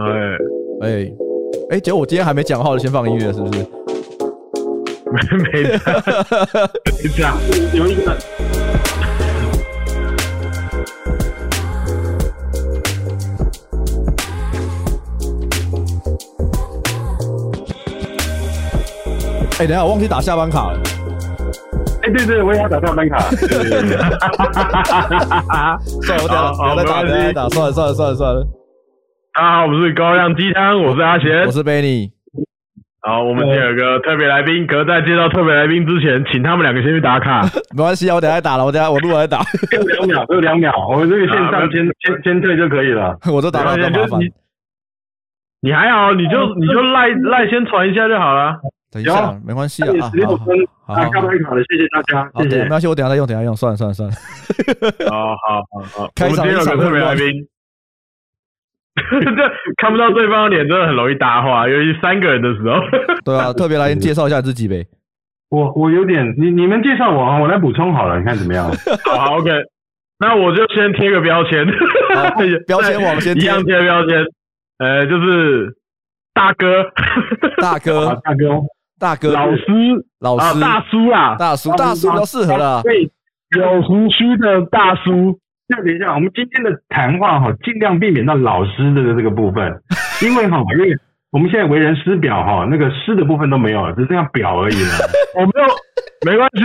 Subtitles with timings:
[0.00, 0.08] 哎
[0.82, 1.12] 哎
[1.70, 3.66] 哎，结果我今天还没讲话，就先放音乐，是不是？
[5.12, 5.50] 没没
[7.16, 7.36] 这样，
[7.74, 8.16] 有一个。
[19.58, 20.78] 哎，等下我忘记打下班卡了。
[22.02, 23.18] 哎，对对，我也要打下班卡。
[26.02, 28.46] 算了，我等下我再打，再打，算了算了算了算了。
[29.40, 32.10] 大家好，我是高亮鸡汤，我是阿贤，我是 Benny。
[33.00, 37.40] 好，我们今天有个特别来宾，可在介绍特别来宾之前，请他们两个先去打卡。
[37.74, 39.42] 没关系啊，我等下打了，我等下我录完再打。
[39.72, 43.16] 有两秒，有两秒，我们这个线上 先先先退就可以了。
[43.32, 44.20] 我都打了，麻烦。
[45.62, 48.60] 你还好，你就你就赖赖先传一下就好了。
[48.92, 50.10] 等一下，没关系啊。
[50.10, 50.54] 十六分，
[50.86, 52.62] 好，下班卡了，谢谢大家，谢谢。
[52.64, 54.14] 没关系，我等下再用，等下用，算了算了算了。
[55.08, 57.24] 好好好好， 开场有个特别来宾。
[59.36, 62.80] 这看不到对方的脸，真的很容易搭话，尤其三个人的时候。
[63.24, 64.86] 对啊，特别来介绍一下自己呗。
[65.50, 68.70] 我我有点，你你们介绍我啊，我来补充好了，你看怎么样？
[69.04, 69.50] 好，OK。
[70.18, 71.66] 那我就先贴个标签，
[72.66, 74.24] 标签我们先一样贴标签。
[74.78, 75.74] 呃，就是
[76.34, 76.84] 大哥，
[77.60, 78.60] 大哥，大哥。
[78.98, 79.64] 大哥，老师，
[80.20, 82.82] 老师，大叔啊，大叔，大叔比较适合了。
[82.82, 83.10] 对，
[83.58, 85.38] 有胡须的大叔。
[85.70, 89.80] 那等一下，我们今天的谈话哈，尽量避免到老师的这个部分，
[90.20, 90.96] 因为哈，因为
[91.30, 94.90] 我们现在为人师表哈，那个师的部分都没有了，只剩下表而已了。
[95.36, 95.68] 我没有，
[96.26, 96.64] 没关系。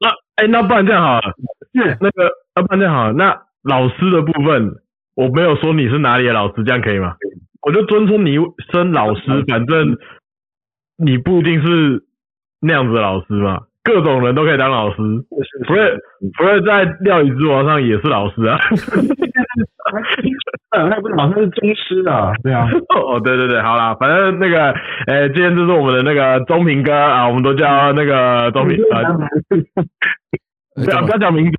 [0.00, 1.32] 那，哎，那不然这样好了，
[1.72, 4.72] 是那个，那不然这样好了，那老师的部分，
[5.14, 7.14] 我没有说你是哪里的老师，这样可以吗？
[7.62, 8.36] 我就尊称你
[8.72, 9.96] 升老师，反正
[10.96, 12.04] 你不一定是
[12.60, 14.96] 那样子的老师嘛，各种人都可以当老师。
[15.66, 15.98] 不是，
[16.36, 18.58] 不是在料理之王上也是老师啊。
[20.90, 22.68] 那不是老师是宗师啊，对啊。
[22.98, 24.72] 哦，对对对，好啦，反正那个，
[25.06, 28.90] 哎，今天就是我们的那个中平哥啊，我们都叫那个中平 哥。
[30.74, 31.56] 不要不要讲名字，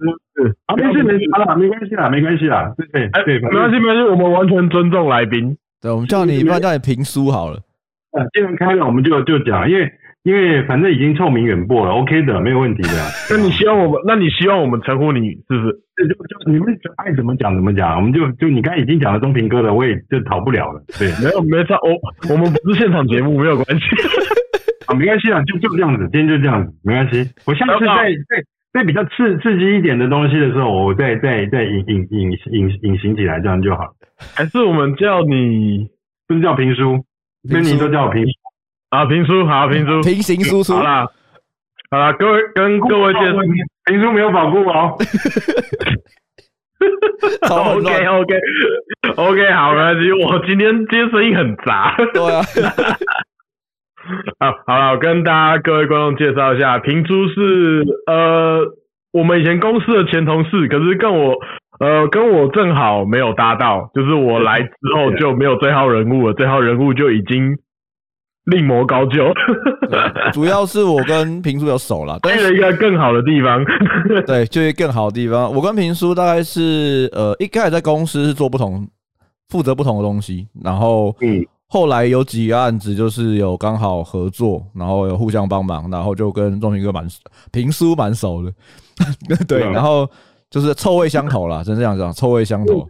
[0.67, 5.57] 啊，没事没事，好了，没关系啦，没关系啦，对对对，没关系没关系，我们完全尊重来宾。
[5.81, 7.57] 对，我们叫你，不然叫你评书好了。
[8.11, 9.91] 啊，既然开了，我们就就讲，因为
[10.27, 12.89] 因为反正已经臭名远播了，OK 的，没有问题的。
[13.31, 15.79] 那你希望我们，那你希望我们称呼你是不是？
[15.95, 16.67] 就就你们
[16.97, 20.83] 爱怎么讲怎么讲，我们就就你刚才已经讲了中平哥了，我也就逃不了了。
[20.99, 21.95] 对， 没有没差，我
[22.33, 23.85] 我们不是现场节目，没有关系。
[24.87, 27.23] 啊，没关系啊，就就这样子，今天就这样子，没关系。
[27.45, 33.85] 我下次再再再比较刺刺激一点的东西的时候，我再再再隐隐隐隐隐形起来，这样就好。
[34.35, 35.87] 还是我们叫你？
[36.27, 37.05] 不是叫评书，
[37.49, 38.29] 跟你都叫我评书
[38.89, 41.05] 啊，评书好，评书平行输出好啦，
[41.91, 43.39] 好啦，各位跟各位介绍，
[43.85, 44.97] 评书没有保护哦。
[47.49, 48.39] OK OK
[49.15, 51.95] OK 好，没关系，我今天今天声音很杂。
[52.13, 52.41] 对啊。
[54.39, 58.65] 好，好了，我跟大家各位观众介绍一下，平叔是呃，
[59.11, 61.35] 我们以前公司的前同事，可是跟我。
[61.79, 67.55] 呃，跟我正好没有搭到，就是我来之后就没有这号人物了，这号人物就已经
[68.47, 69.33] 另谋高就。
[70.33, 73.63] 主要是我跟平叔有熟了， 去了一个更好的地方。
[74.27, 75.53] 对，就是更好的地方。
[75.53, 78.87] 我跟平叔大概是呃，一开始在公司是做不同，
[79.49, 87.07] 负责不同的东西，然后嗯，后来有几个案子就是有刚好合作，然后有互相帮忙，然后就跟仲平哥蛮
[87.51, 88.51] 平叔蛮熟的。
[89.47, 90.09] 对，然后。
[90.49, 92.87] 就是臭味相投啦，真是这样讲，臭味相投。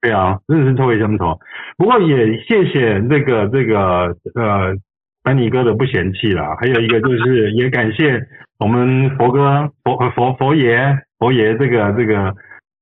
[0.00, 1.38] 对啊，真的是臭味相投。
[1.76, 4.74] 不过也谢谢这个这个呃
[5.22, 8.20] 班尼哥的不嫌弃啦，还有一个就是也感谢
[8.58, 12.34] 我们佛哥佛佛佛爷佛爷这个这个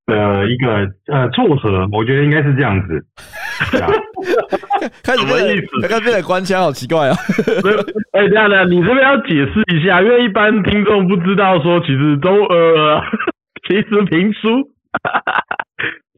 [0.06, 3.04] 呃一个呃撮合，我觉得应该是这样子。
[5.02, 5.88] 开始什么意思？
[5.88, 7.16] 刚刚这个官腔好奇怪啊！
[8.12, 13.02] 哎、欸，这样的，你这边要解释一下，因为一般听众不知道说，其实都呃。
[13.68, 14.48] 其实评书，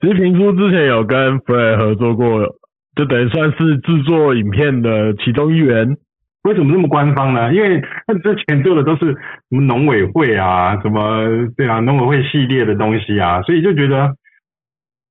[0.00, 2.56] 其实平叔之前有跟 Frei 合作过，
[2.96, 5.96] 就等于算是制作影片的其中一员。
[6.44, 7.52] 为什么那么官方呢？
[7.52, 9.16] 因为他之前做的都是什
[9.50, 14.14] 么农委会啊，什么对啊，农委会系列的东西啊，所以就觉得，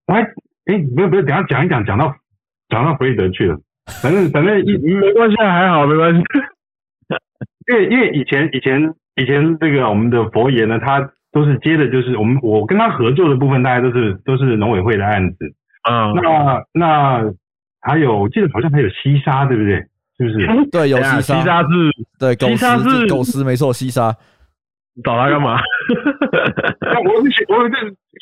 [0.07, 2.15] 我还哎，不是不是，等下讲一讲，讲到
[2.69, 3.59] 讲到弗雷德去了，
[4.01, 6.23] 反正反正一 没关系，还好没关系。
[7.71, 11.11] 因为因为以前以前以前这个我们的佛爷呢，他。
[11.31, 15.37] 都是接的，就是我们我跟他合作的部分，大概都是都是农委会的案子。
[15.89, 17.23] 嗯，那那
[17.81, 19.85] 还有，我记得好像还有西沙，对不对？
[20.17, 20.69] 是不是？
[20.69, 21.67] 对，有西沙，西沙是，
[22.19, 24.13] 对，西沙是狗食，没错，西沙。
[25.01, 25.57] 找他干嘛？
[26.81, 27.77] 那我是我这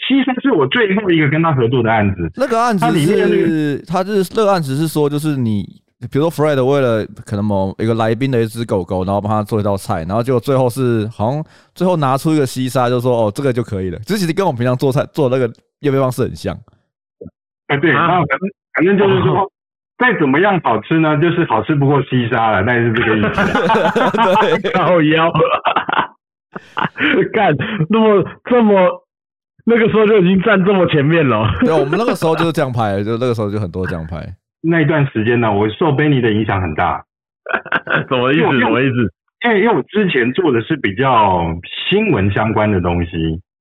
[0.07, 2.29] 西沙是我最后一个跟他合作的案子。
[2.35, 5.65] 那个案子是，他是那个案子是说，就是你
[6.11, 13.99] 比如说 Fred 为了可能某一个来宾的一只狗狗，然后帮他做一道菜，然后结果最后是好像最后拿出一个西沙，就说哦这个就可以了。
[14.05, 16.57] 这其实跟我们平常做菜做那个用饭方式很像。
[17.67, 19.51] 哎，对，然后反正反正就是说。
[19.99, 21.17] 再怎么样好吃呢？
[21.19, 23.29] 就是好吃不过西沙了，那是这个意思。
[24.61, 25.31] 对， 靠腰，
[27.33, 27.51] 干
[27.89, 29.03] 那么这么
[29.65, 31.51] 那个时候就已经站这么前面了。
[31.61, 34.23] 对，我们那个时候就是这样拍，就那个时候就很多这样拍。
[34.69, 37.03] 那一段时间呢，我受 Benny 的影响很大。
[38.09, 38.59] 什么意思？
[38.59, 38.95] 什么意思？
[39.45, 41.45] 因为因为我之前做的是比较
[41.89, 43.11] 新闻相关的东西。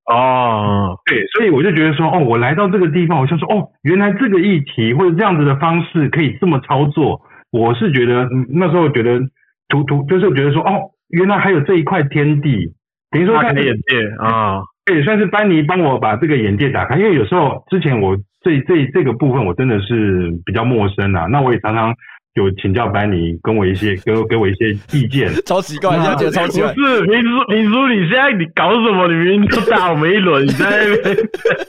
[0.06, 7.20] 哦，对，所以我就觉得说，哦，我来到这个地方，我就说，哦，原来这个议题或者这样子的方式可以这么操作。
[7.50, 9.20] 我是觉得那时候觉得，
[9.69, 12.73] 图图就是觉得说，哦，原来还有这一块天地，
[13.11, 16.97] 等于说开眼界啊，对，算是班尼帮我把这个眼界打开。
[16.97, 21.94] 因为有时候之前我这这这个部分我真的是比较陌生啊，那我也常常。
[22.37, 26.71] 有请教班尼，跟我一些给我给我一些意见， 超奇怪，现在觉得超奇怪。
[26.75, 29.09] 不是明叔，明叔，你现在你搞什么？
[29.09, 31.17] 你明明就打我们一轮，你在那边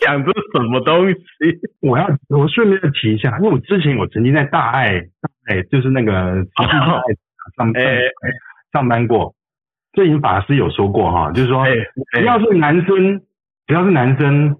[0.01, 1.15] 讲这什么东西？
[1.79, 5.01] 我要我顺便提一下，因为我之前我曾经在大爱，
[5.45, 6.11] 哎，就是那个
[6.59, 6.69] 上
[7.55, 7.71] 上
[8.73, 9.33] 上班过。
[9.97, 11.65] 这隐法师有说过哈，就是说，
[12.13, 13.19] 只要是男生，
[13.65, 14.55] 只要是男生，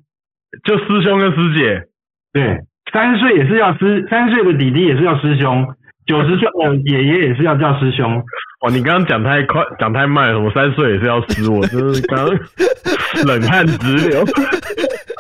[0.63, 1.83] 就师兄跟师姐，
[2.33, 2.57] 对，
[2.91, 5.67] 三岁也是要师，三岁的弟弟也是要师兄。
[6.07, 8.17] 九十岁的爷爷也是要叫师兄
[8.65, 12.25] 哦，你刚刚讲太快，讲太慢，了，我三岁也是要师，我真是刚
[13.27, 14.25] 冷汗直流。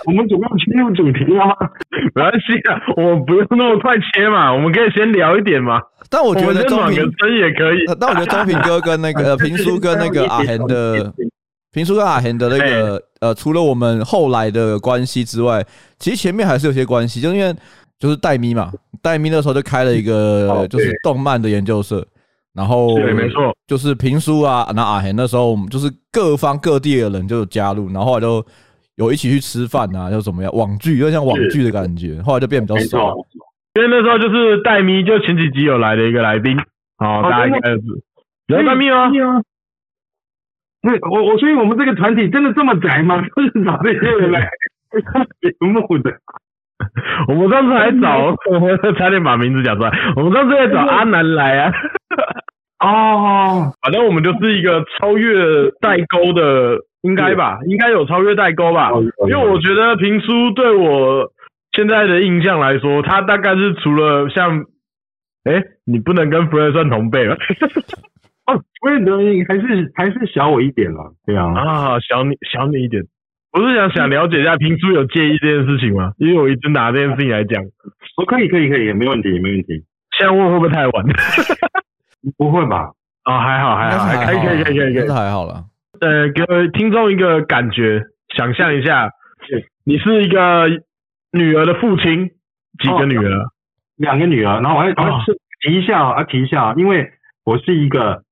[0.07, 1.51] 我们总要切入主题啊，
[2.15, 5.79] 没关系啊，我们不用那么快切嘛，我们可以先聊一点嘛。
[6.09, 11.13] 但我觉得中平也可以，但我觉得中平哥跟那个 平叔跟那个 阿贤的
[11.73, 15.63] 平叔跟阿贤的那个呃，除了我们后来的关系之外，
[15.99, 17.53] 其实前面还是有些关系，就因为。
[17.99, 18.71] 就是戴咪嘛，
[19.01, 22.05] 戴咪那时候就开了一个就是动漫的研究社，
[22.53, 28.45] 然后对，没错，就是评书啊，那阿贤那时候我们就是各方各地的人就加入，然后后来就
[28.97, 33.15] 有一起去吃饭啊，又怎么样网剧，有点像网剧的感觉，后来就变比较少。
[33.75, 36.57] 因为那时候就是戴咪，就前几集有来的一个来宾，
[36.97, 37.81] 好，大家应该是
[38.47, 39.11] 有戴咪吗？
[40.81, 43.21] 对，我我所以我们这个团体真的这么宅吗？
[43.35, 44.49] 就是找这些人来
[45.41, 46.11] 节目的。
[47.27, 49.91] 我们上次还找，我 差点把名字讲出来。
[50.15, 51.73] 我们上次还找阿南来啊。
[52.79, 57.59] 哦，反正我们就是一个超越代沟的，应该吧？
[57.67, 58.91] 应该有超越代沟吧？
[59.27, 61.31] 因为我觉得平叔对我
[61.71, 64.65] 现在的印象来说，他大概是除了像，
[65.43, 67.35] 哎，你不能跟 Fred 算同辈了。
[68.47, 71.45] 哦，Fred 还是还是小我一点了，对啊。
[71.53, 73.03] 啊，小你小你一点。
[73.51, 76.11] 我是想想了解一下，平叔有介意这件事情吗？
[76.17, 77.63] 因为我一直拿这件事情来讲。
[78.17, 79.83] 我可以，可以，可以，没问题，没问题。
[80.17, 81.05] 现在问会不会太晚？
[82.37, 82.91] 不会吧？
[83.23, 85.63] 啊，还好，还好，还可以，可以，可以，可以，可以，还好了。
[85.99, 88.01] 呃，给听众一个感觉，
[88.35, 89.09] 想象一下，
[89.83, 90.67] 你是一个
[91.31, 92.29] 女儿的父亲，
[92.79, 93.45] 几个女儿？
[93.97, 94.61] 两个女儿。
[94.61, 97.09] 然后我还，我是提一下啊，提一下，因为
[97.43, 98.23] 我是一个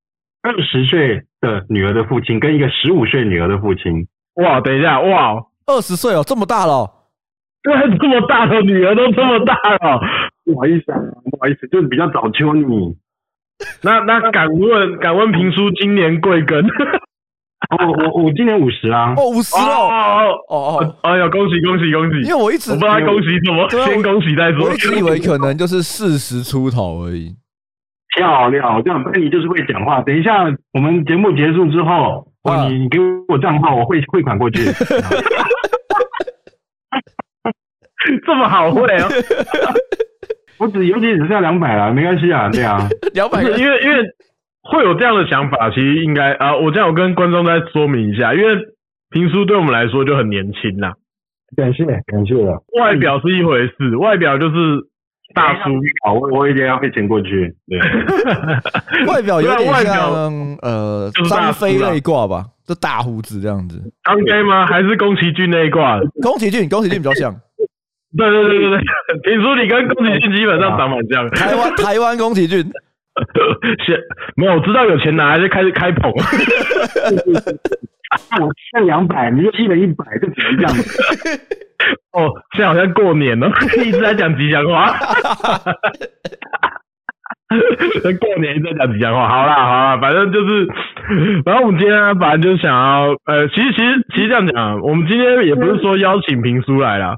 [0.42, 4.08] 二十岁的女儿的父亲，跟一个十五岁女儿的父亲。
[4.36, 5.36] 哇，等一下，哇，
[5.66, 6.90] 二十岁哦，这么大了，
[7.64, 10.02] 对，这么大的女儿都这么大了，
[10.44, 11.00] 不好意思啊，
[11.32, 12.98] 不好意思，就是比较早秋你。
[13.82, 16.62] 那那敢问敢问评书今年贵庚？
[17.70, 22.22] 我我我今年五十啦，哦五十哦哦哦哦，哎呀恭喜恭喜恭喜！
[22.22, 24.66] 因为我一直我不知道恭喜什么，先恭喜再说。
[24.68, 27.36] 我一直以为可能就是四十出头而已。
[28.16, 30.02] 漂亮，这样班尼就是会讲话。
[30.02, 30.44] 等一下
[30.74, 32.28] 我们节目结束之后。
[32.46, 34.62] 哦，你你给我账号，我汇汇款过去。
[38.24, 39.10] 这么好汇啊！
[40.60, 43.42] 我只尤其只剩下两百了，没关系啊，对啊，两百。
[43.42, 43.98] 因为因为
[44.66, 48.58] 会有这样的想法，其实应该啊，我这样我跟观众再说明一下，因为
[49.12, 50.94] 评叔对我们来说就很年轻呐。
[51.56, 52.64] 感谢感谢了。
[52.80, 54.56] 外表是一回事，外表就是。
[55.34, 55.72] 大叔，
[56.06, 57.54] 好，我我一定要汇钱过去。
[57.68, 57.78] 对，
[59.12, 60.24] 外表有点像
[60.62, 63.82] 呃张飞那一挂吧，就大胡子这样子。
[64.04, 64.66] 张飞吗？
[64.68, 66.00] 还是宫崎骏那一挂？
[66.22, 67.36] 宫崎骏，宫崎骏比较像。
[68.16, 68.80] 对对对对对，
[69.34, 71.30] 听说你跟宫崎骏基本上长蛮像。
[71.32, 72.64] 台湾台湾宫崎骏，
[73.86, 73.98] 先
[74.36, 76.12] 没有，我知道有钱拿，还是开始开捧。
[78.40, 81.02] 我欠两百，你就一人一百，就只能这样子。
[82.14, 83.52] 哦，现在好像过年了，
[83.84, 84.94] 一直在讲吉祥话。
[88.20, 90.68] 过年一直在讲吉祥话，好啦好啦，反正就是，
[91.46, 97.16] 然后我们今天呢，反正就想要，呃，其实其实其实这样讲，我们今天也不是说邀请评书来啦，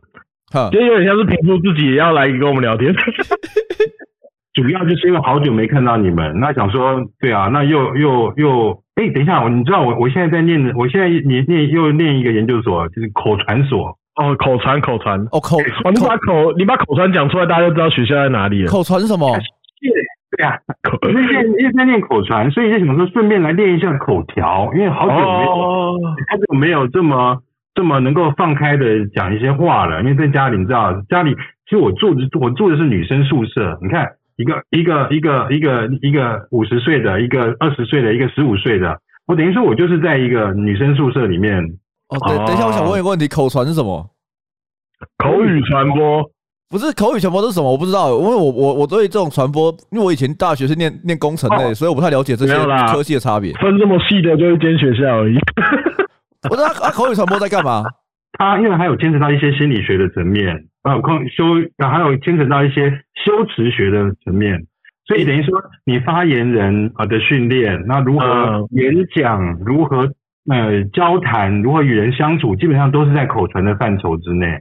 [0.71, 2.93] 其实有点像是评书自己也要来跟我们聊天，
[4.57, 13.95] 主要就是因为好久没看到你们，那想说，对啊，那又又又，哎、欸，等一下，你知道我我现在在念的，我现在念念又念一个研究所，就是口传所。
[14.15, 18.71] 哦，口传口传，哦口，哦你把口你把口传讲出来，大家就知道学校在哪里了。
[18.71, 19.29] 口传是什么？
[20.35, 21.21] 对啊，口因为
[21.59, 27.37] 因为在念口传，所以就想说顺便来练一下口条，因为好久没有好久、哦、没有这么
[27.75, 30.01] 这么能够放开的讲一些话了。
[30.01, 31.35] 因为在家里，你知道，家里
[31.65, 41.61] 其实我住的我住的是女生宿舍，你看一个一个一个一个一个五十岁的，一个二十岁的，一个十五岁的，我等于说我就是在一个女生宿舍里面。
[42.09, 44.09] 哦，对，等一下，我想问一个问题，口传是什么？
[45.17, 46.23] 口语传播
[46.69, 47.71] 不是口语传播是什么？
[47.71, 52.53] 我不知道，因为我我我对这种传播，因为我以前大学是念念工程类，所以我不太了解这些
[52.93, 53.51] 科系的差别。
[53.53, 55.37] 分这么细的就一间学校而已。
[56.49, 57.83] 我知道啊，口语传播在干嘛？
[58.37, 61.43] 它因为还有牵扯到一些心理学的层面，还有空修，
[61.79, 62.91] 还有牵扯到一些
[63.25, 64.61] 修辞学的层面，
[65.05, 70.13] 所以等于说你发言人啊的训练，那如何演讲，如何
[70.49, 74.59] 呃交谈，如何与人相处，基本上都是在口传的范畴之内。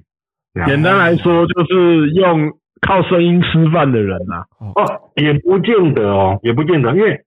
[0.66, 4.72] 简单来说，就是用靠声音吃饭的人呐、啊。
[4.74, 7.20] 哦，也不见得哦，也不见得，因为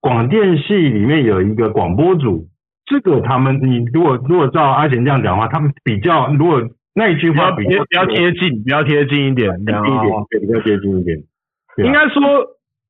[0.00, 2.46] 广电系里面有一个广播组，
[2.86, 6.62] 这个他们，你如果如果照阿贤这样讲的话，他们比较，如果
[6.94, 11.18] 那一句话比较比较贴近，比较贴近一点，贴近一点，对，比较贴近一点。
[11.84, 12.22] 应该说，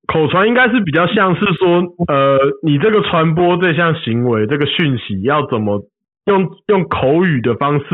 [0.06, 5.82] 口传应该是比较像是说，呃，你这个传播这项行为，这个讯息要怎么
[6.26, 7.86] 用用口语的方式。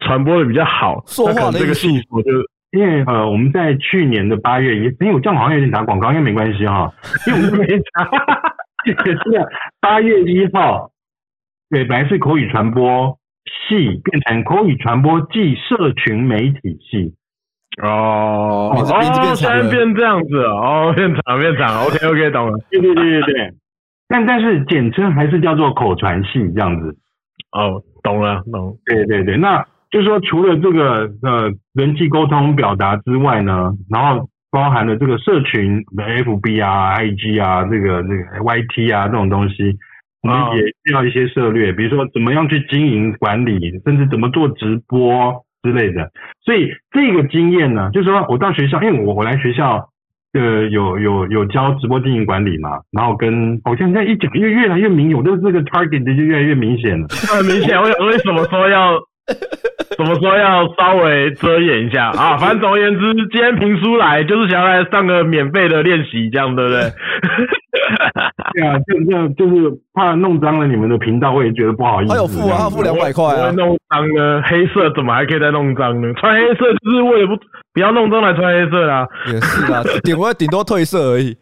[0.00, 2.28] 传播的比较好，说话的这个信息，我就
[2.72, 6.92] 因为呃，我们在去年的八月也，因为我这样好像有点打广告，应该没关系哈，
[7.26, 8.04] 因为我们没打。
[8.84, 9.48] 是
[9.80, 10.90] 八月一号，
[11.74, 13.18] 对，本来是口语传播
[13.68, 17.12] 系变成口语传播暨社群媒体系。
[17.82, 22.58] 哦，哦，现在变这样子哦，变长变长， OK OK，懂了。
[22.70, 23.50] 对对对对对，
[24.08, 26.96] 但但是简称还是叫做口传系这样子。
[27.50, 28.78] 哦，懂了，懂。
[28.86, 29.66] 对对对，那。
[29.90, 39.78] 就是说，除了这个呃人际沟通表达之外呢，然后包含了这个社群的 FB 啊、IG 啊、这个这个 YT 啊这种东西，
[40.24, 46.10] 我们也需要一些策略，比如说怎么样去经营管理，甚至怎么做直播之类的。
[46.44, 49.90] 所以这个经验呢，就是说我到学校，因为我我来学校
[50.32, 57.06] 呃有有有教直播经营管理嘛，然后跟好像现在一讲，越越来越明显，我的这个 target 就越来越明显了。
[57.30, 58.98] 很明显，我想为什么说要？
[59.96, 62.36] 怎么说要稍微遮掩一下啊？
[62.36, 66.80] 反正总而言之，今天评书来就是想要来上个免费的练习，这样对不对？
[68.54, 72.12] 对啊，就这样，就是怕弄脏了你们的频道，我也觉得不好意思。
[72.12, 73.50] 还有付啊，他付两百块啊。
[73.50, 74.42] 弄脏呢？
[74.46, 76.12] 黑色怎么还可以再弄脏呢？
[76.14, 77.36] 穿黑色就是为了不
[77.72, 79.08] 不要弄脏来穿黑色啦。
[79.26, 81.36] 也是啊， 顶多顶多褪色而已。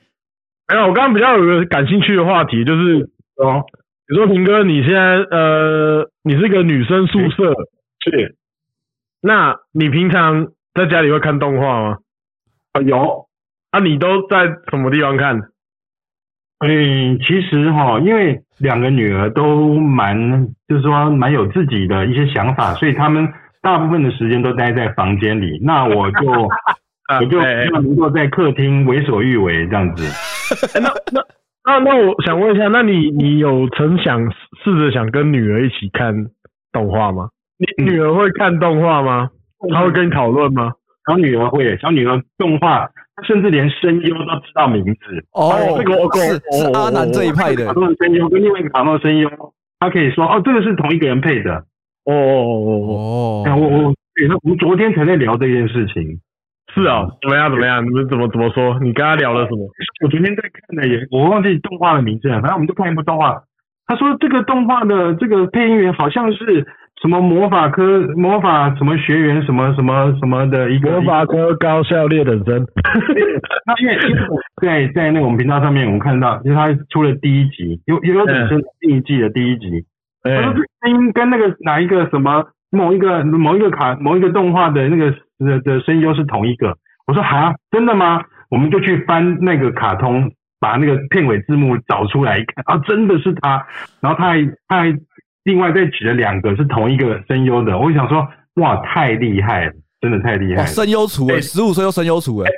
[0.68, 3.62] 没有，我刚刚比较有个感兴趣的话题，就是哦，
[4.08, 7.52] 你说平哥，你现在呃，你是一个女生宿舍，
[8.04, 8.36] 是。
[9.20, 11.98] 那你平常在家里会看动画吗？
[12.72, 13.26] 啊，有。
[13.70, 15.40] 啊，你都在什么地方看？
[16.64, 23.28] 嗯，其实哈，因为两个女儿都蛮，就是说蛮有自己的一些想法，所以他们
[23.60, 25.58] 大部分的时间都待在房间里。
[25.62, 26.30] 那我就
[27.20, 30.04] 我就希望能够在客厅为所欲为这样子。
[30.80, 31.20] 那那
[31.64, 34.30] 那那我想问一下，那你你有曾想
[34.62, 36.14] 试着想跟女儿一起看
[36.72, 37.28] 动画吗？
[37.58, 39.30] 你女儿会看动画吗？
[39.72, 40.72] 她会跟你讨论吗？
[41.04, 42.88] 小女儿会，小女儿动画，
[43.26, 45.00] 甚至连声优都知道名字。
[45.32, 47.66] 哦，这个我是是阿南这一派的。
[47.66, 49.28] 卡通的声优跟另外一个卡通的声优，
[49.80, 51.64] 他可以说哦，这个是同一个人配的。
[52.04, 53.56] 哦哦哦哦哦。
[53.56, 56.20] 我我对，我们昨天才在聊这件事情。
[56.72, 57.84] 是啊，怎么样怎么样？
[57.84, 58.78] 你们怎么怎么说？
[58.80, 59.68] 你跟他聊了什么？
[60.04, 62.40] 我昨天在看的也，我忘记动画的名字了。
[62.40, 63.42] 反正我们就看一部动画。
[63.86, 66.66] 他说这个动画的这个配音员好像是。
[67.02, 72.64] 什么魔法科魔法什么学员什么什么什么的一个魔法科高校猎人生，
[73.66, 73.98] 那因为
[74.62, 79.84] 在在那个我们频道上面，我们看到，因为他出了第一集，有有有本身第一季的第一集，
[80.22, 86.76] 他说声音跟那个哪一个什么某一个某一个卡某一个动画的那个的的声优是同一个，
[87.08, 88.22] 我说哈，真的吗？
[88.48, 90.30] 我们就去翻那个卡通，
[90.60, 93.66] 把那个片尾字幕找出来一看，啊，真的是他，
[94.00, 94.96] 然后他还他还。
[95.44, 100.66] 另外再举了两个是同一个声优的，我想说，哇，太厉害了，真的太厉害了！
[100.66, 102.50] 声优厨哎，十五岁又声优厨哎，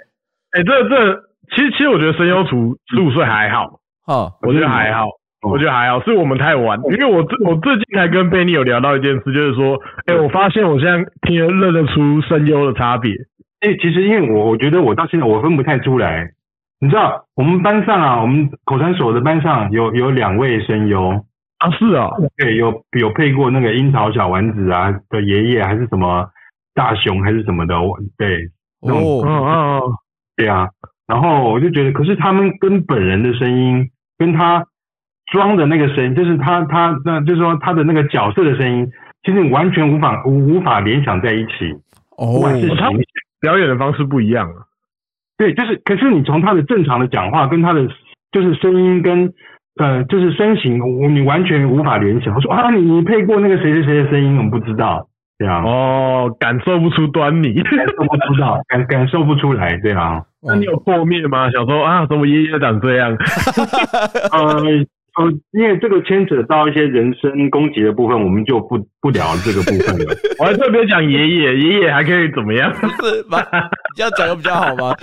[0.52, 1.14] 哎，这这
[1.54, 5.06] 其实其实我觉得声优除十五岁还好，啊，我觉得还好，
[5.42, 6.78] 我觉得还好，是我们太晚。
[6.90, 13.12] 因为我最我最近还跟贝尼有聊到一件事，就是说，哎，我发现我现在听得认得出声优的差别。
[13.60, 16.30] 哎，其实因为我我觉得我到现在我分不太出来。
[16.80, 21.24] 你知道我们班上啊，我们口传所的班上有有两位声优
[21.58, 26.28] 啊，是啊，对，有有配过那个樱桃小丸子啊的爷爷，还是什么
[26.74, 27.74] 大熊还是什么的，
[28.18, 28.92] 对，哦。
[28.92, 29.80] 哦哦，
[30.36, 30.68] 对啊，
[31.06, 34.66] 然后我就觉得，可是他们跟本人的声音，跟他
[35.32, 38.90] 装的那个声音，就是他他那就是说他的那个角色的声音，
[39.22, 41.72] 其实完全无法无无法联想在一起，
[42.18, 42.42] 哦，
[42.76, 42.90] 他
[43.40, 44.66] 表演的方式不一样啊。
[45.36, 47.88] 对，就是，可是你从他的正常的讲话跟他的
[48.32, 49.32] 就是声音跟
[49.80, 52.34] 呃就是身形，我你完全无法联想。
[52.34, 55.62] 我说啊，你你配过那个谁谁谁的声音，我们不知道，对啊。
[55.64, 60.22] 哦，感受不出端倪，感受不到， 感感受不出来，对啊。
[60.46, 61.50] 那你有破灭吗？
[61.50, 63.16] 想说啊，怎么爷爷长这样？
[64.32, 64.62] 呃
[65.16, 70.14] 呃，因为这个牵扯到一些人身攻击的部分，我们就不不聊这个部分了。
[70.38, 72.72] 我还特别讲爷爷，爷爷还可以怎么样？
[72.74, 73.40] 是吧？
[73.96, 74.94] 这样讲的比较好吗？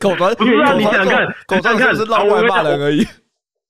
[0.00, 3.04] 口传不是啊，你想看，口传看是闹外骂人而已。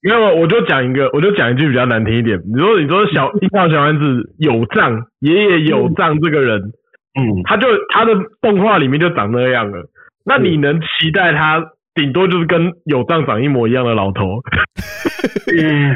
[0.03, 2.37] 没有，我就讲一个，我就讲一句比较难听一点。
[2.53, 6.61] 你说，你说小樱桃小丸子有藏，爷爷有藏这个人，
[7.15, 9.85] 嗯，他就他的动画里面就长那样了。
[10.25, 14.43] 那你能期待他顶多就是跟有藏长一模一样的老头？
[15.63, 15.95] 嗯，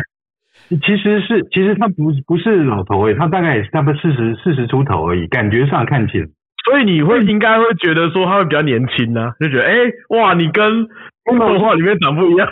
[0.82, 6.26] 其实是，其实他不不是老头诶，他大概也是差不多四十四十出头而已，感觉上看起来。
[6.64, 10.86] 所以你会应该会觉得说他会比较年轻呢、啊，就觉得哎、欸、哇，你跟
[11.24, 12.48] 动画里面长不一样。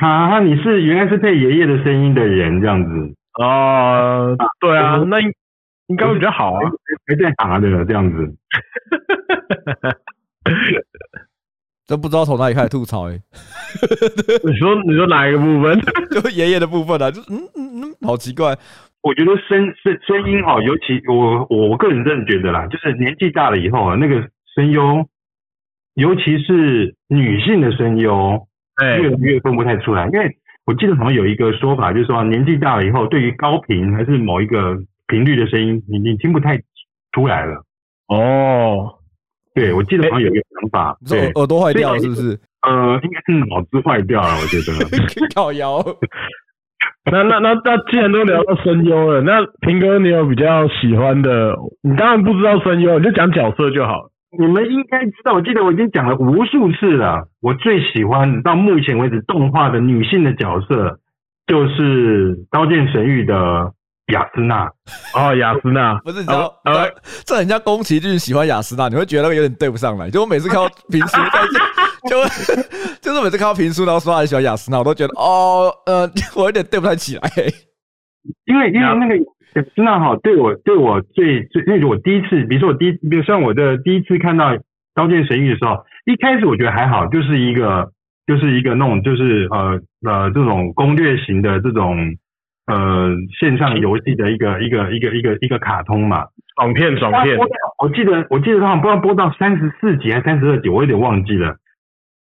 [0.00, 2.90] 啊，你是原来是配爷爷的声音的人这样子
[3.40, 5.32] 哦，对啊，那应
[5.88, 6.60] 应该会比较好啊，
[7.06, 8.34] 还在打的这样子。
[11.86, 13.20] 真不知道从哪里开始吐槽哎、欸。
[14.44, 15.80] 你说你说哪一个部分？
[16.10, 18.56] 就爷爷的部分啊，就嗯嗯嗯，好奇怪。
[19.02, 25.04] 我觉得声声声音哈，尤其我我个人真的觉得啦，就是年纪大了以后啊，那个声优，
[25.94, 28.49] 尤其是女性的声优，哎，
[28.98, 30.06] 越来越分不太出来。
[30.06, 30.30] 因为
[30.66, 36.60] 我记得好像有一个说法，就是说年纪大了以后，对于高频还是某一个频率的声音，你你听不太
[37.12, 37.64] 出来了。
[38.08, 38.94] 哦，
[39.54, 42.38] 对，我记得好像有一个想法，你说耳朵坏掉是不是？
[42.68, 44.72] 呃，应该是脑子坏掉了，我觉得。
[45.34, 45.82] 靠腰。
[47.10, 51.56] 那那那那，既然都聊到声优了，那平哥你有比较喜欢的？
[51.82, 54.09] 你当然不知道声优，你就讲角色就好。
[54.38, 57.28] 你们应该知道，我记得我已经讲了无数次了。
[57.40, 61.00] 我最喜欢到目前为止动画的女性的角色，
[61.46, 63.72] 就是《刀剑神域》的
[64.12, 64.70] 雅斯娜。
[65.14, 66.54] 哦，雅斯娜， 不是你知道？
[66.64, 66.88] 呃、啊，
[67.24, 70.08] 这人家宫崎骏喜欢雅斯娜，你会觉得那个有点对不上来。
[70.08, 71.40] 就我每次看到评书在
[72.08, 72.16] 就
[73.02, 77.22] 就是每次看到评书，然后说他很喜欢雅斯娜，我都觉得哦，呃， 我有点对不太起来，
[78.46, 79.14] 因为因为那个
[79.54, 84.54] 亚丝娜哈，对我对我最最，那个我第一次，比如说我第一，比如像我的第一次看到
[84.94, 87.90] 《刀剑神域》的时候，一开始我觉得还好，就是一个
[88.26, 91.96] 就是一个那种就是呃呃这种攻略型的这种
[92.66, 93.10] 呃
[93.40, 97.36] 线上游戏的一个一个一个一个一个卡通嘛，爽片爽片。
[97.82, 101.56] 我记得我记得他好像不知道播到三十四集还是三十二集，我有点忘记了。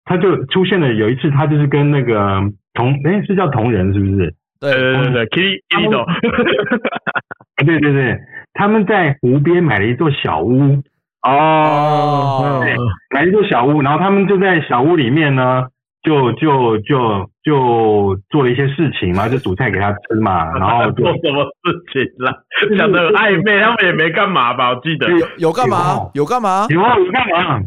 [0.05, 2.41] 他就出现了，有一次他就是跟那个
[2.73, 4.33] 同，哎，是叫同人是不是？
[4.59, 5.89] 对对对对，Kitty Kitty
[7.65, 8.19] 对对对，
[8.53, 10.81] 他们在湖边买了一座小屋
[11.23, 12.75] 哦，对，
[13.13, 15.67] 买了一座小屋，然后他们就在小屋里面呢，
[16.03, 22.33] 就就就就做了一些事情嘛，就煮菜给他吃嘛， 然后做什么事情啦？
[22.77, 24.69] 讲的很暧昧，他们也没干嘛吧？
[24.69, 26.09] 我记得有有干嘛？
[26.13, 26.67] 有干嘛？
[26.69, 27.59] 有啊，有干嘛？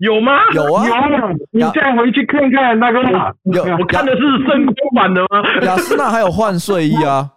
[0.00, 0.32] 有吗？
[0.54, 1.28] 有啊，有。
[1.50, 3.00] 你再回去看看那个，
[3.44, 5.42] 有我看的是深空版的吗？
[5.62, 7.30] 雅斯娜还有换睡衣啊，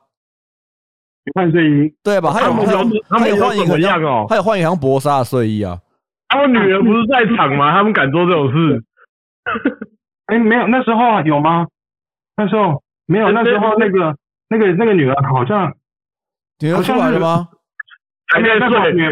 [1.35, 2.31] 换睡衣，对吧？
[2.31, 5.77] 还有还有还有换一个样哦，还有换一样薄纱的睡衣啊。
[6.29, 7.73] 他们女人不是在场吗？
[7.73, 8.83] 他们敢做这种事？
[10.27, 11.67] 哎，没有，那时候有吗？
[12.37, 14.15] 那时候没有，那时候那个
[14.47, 15.73] 那个那个女儿好像
[16.61, 17.49] 女儿出来了吗？
[18.31, 19.11] 还没，那时候还没有，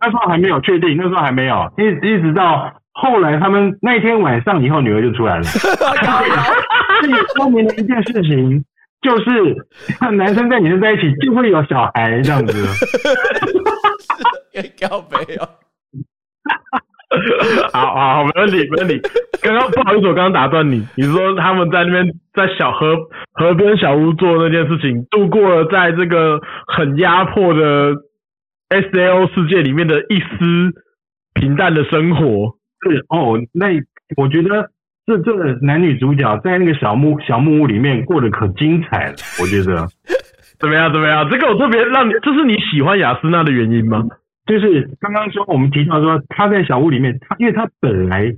[0.00, 5.42] 那时候还没有确定，那时候还没有，一一直到后来他们那天晚上以后，女儿就出来了。
[7.00, 8.64] 这也说明了一件事情，
[9.00, 9.56] 就是
[10.16, 12.52] 男生跟女生在一起就会有小孩这样子。
[14.80, 15.42] 要没有？
[17.72, 19.00] 好好，没问题，没问题。
[19.40, 20.84] 刚刚不好意思，我刚刚打断你。
[20.96, 22.96] 你说他们在那边在小河
[23.34, 27.94] 河边小屋做那件事情，度过了在这个很压迫的。
[28.68, 30.72] S L 世界里面的一丝
[31.34, 33.66] 平淡的生活，是哦，那
[34.16, 34.70] 我觉得
[35.06, 39.14] 这这个男女主角在那个小木小木屋里面过得可精彩了。
[39.40, 39.86] 我觉得
[40.60, 40.92] 怎么样？
[40.92, 41.28] 怎么样？
[41.30, 44.04] 这个我特别让你，这是你喜欢雅斯娜的原因吗？
[44.46, 48.34] 就是刚刚说我们提到说他在小屋里面，他因为他本来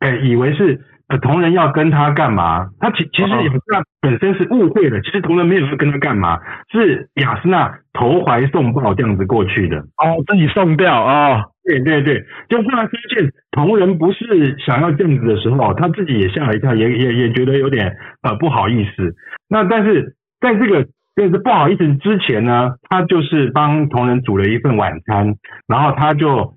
[0.00, 0.80] 哎以为是。
[1.08, 2.68] 呃，同仁要跟他干嘛？
[2.80, 6.38] 他其其实雅斯娜本身是误会的，其实同仁没有要跟他干嘛，
[6.70, 9.78] 是雅斯娜投怀送抱这样子过去的。
[9.78, 11.40] 哦，自己送掉啊？
[11.40, 19.14] 哦、对对对，就后来发现同仁不是想要这样子的时候，他自己也吓了一跳，也也也觉得有点呃不好意思。
[19.48, 20.84] 那但是在这个
[21.16, 26.54] 就是不好意思之前呢，他就是帮同仁煮了一份晚餐，然后他就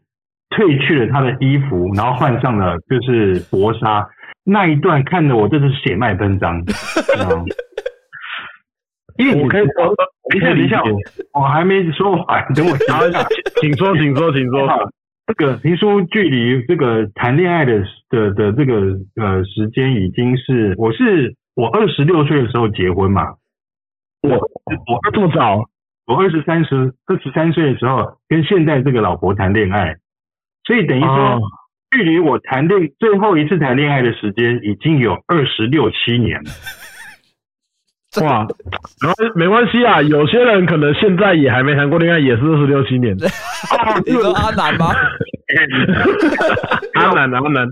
[0.49, 4.05] 褪去了他的衣服，然后换上了就是薄纱。
[4.43, 6.59] 那一段看得我真的是血脉喷张，
[9.17, 9.95] 因为我可以说，
[10.29, 10.81] 等一下，等一下，
[11.33, 13.23] 我还没说完，等我想一下，
[13.61, 14.67] 请说，请说，请说。
[15.27, 23.35] 这个评书距离这个谈恋爱的的的这个呃时间已经是，我是我二十六岁的时候结婚嘛，
[24.23, 25.69] 我我这么早，
[26.07, 29.97] 我二十三十二十三岁的时候跟现在这个老婆谈恋爱，
[30.65, 31.39] 所以等于说。
[31.91, 36.49] 哦距离我谈恋最后一次谈恋爱的时间已经有二十六七年了，
[38.25, 38.47] 哇！
[39.01, 43.13] 然后没关系啊，有些人可能现在也还没谈过恋爱，也是二十六七年。
[44.05, 44.87] 你说阿南吗？
[46.95, 47.67] 阿南，阿南，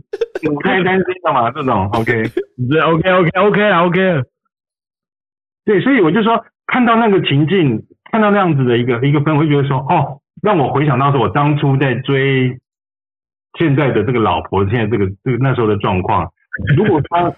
[0.51, 2.23] 我太担心了嘛，这种 OK，
[2.69, 4.21] 对，OK，OK，OK 啊，OK。
[5.63, 12.57] 对，所以我就说，看到那个情境，看到那样子的一个一个氛围，觉得说，哦，让我回想到是我当初在追。
[13.57, 16.31] 现在的这个老婆，现在这个这个那时候的状况，
[16.77, 17.29] 如果他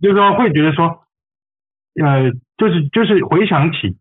[0.00, 1.00] 就是说会觉得说，
[2.00, 3.96] 呃，就是就是回想起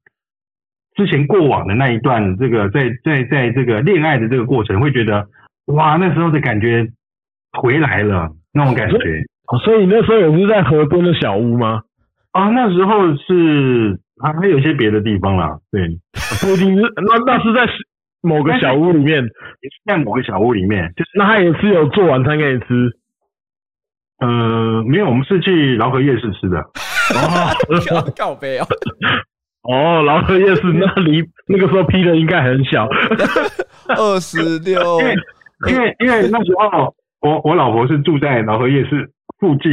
[0.96, 5.28] 之前过往的那一段，这个在在在这个恋爱的这个过程，会觉得
[5.66, 6.88] 哇，那时候的感觉
[7.52, 8.98] 回来了那种感觉。
[9.64, 11.82] 所以那时候也是在河边的小屋吗？
[12.32, 15.58] 啊，那时候是还，还有一些别的地方啦。
[15.72, 15.88] 对，
[16.42, 17.66] 不一定是那那是在。
[18.22, 22.92] 某个小屋里面，也是在某个小屋里面，就是那他也是有做晚餐给你吃。
[24.20, 26.60] 呃，没有，我们是去饶河夜市吃的。
[26.60, 28.68] 哦，告别哦。
[29.64, 32.88] 哦，饶河夜市那离那个时候批的应该很小，
[33.88, 35.00] 二十六。
[35.68, 39.72] 因为因为那时候我我老婆是住在饶河夜市附近，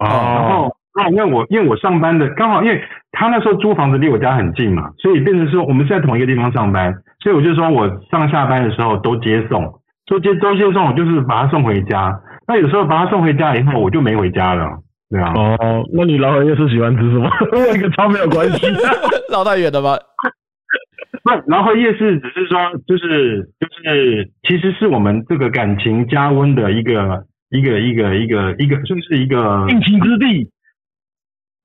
[0.00, 0.76] 哦，然后。
[0.94, 2.80] 啊，因为我因为我上班的刚好，因为
[3.12, 12.16] 他那时候租房子离我家很近嘛，所以变成说我们是在同一个地方上班，所以我就说我上下班的时候都接送，都接都接送，我就是把他送回家。
[12.46, 14.68] 那有时候把他送回家以后，我就没回家了，
[15.10, 15.32] 对啊。
[15.34, 17.28] 哦，那你老板又是喜欢吃什么？
[17.50, 18.66] 跟我一个超没有关系，
[19.32, 19.96] 绕太远了吧？
[21.24, 30.48] 不，然后夜市只是说，就是就是，其实是我们这个感情加温的一个一个一个一个一个，就是一个定情之地。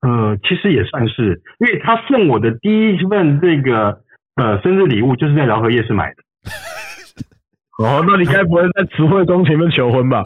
[0.02, 4.00] 呃，其实也算是，因为他送我的第一份这个
[4.36, 6.22] 呃生日礼物，就是在饶河夜市买的。
[7.84, 10.22] 哦，那你该不会在词汇中前面求婚吧？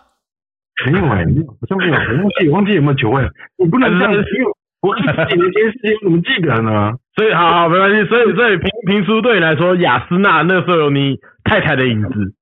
[0.90, 3.28] 没有哎，好像没有，我忘记忘记有没有求婚。
[3.58, 6.94] 你不能这样子，因为我几年前事情我怎么记得呢？
[7.16, 12.34] 所以好好没关系，所以所以评评书对你来说，雅斯娜那时候有你太太的影子，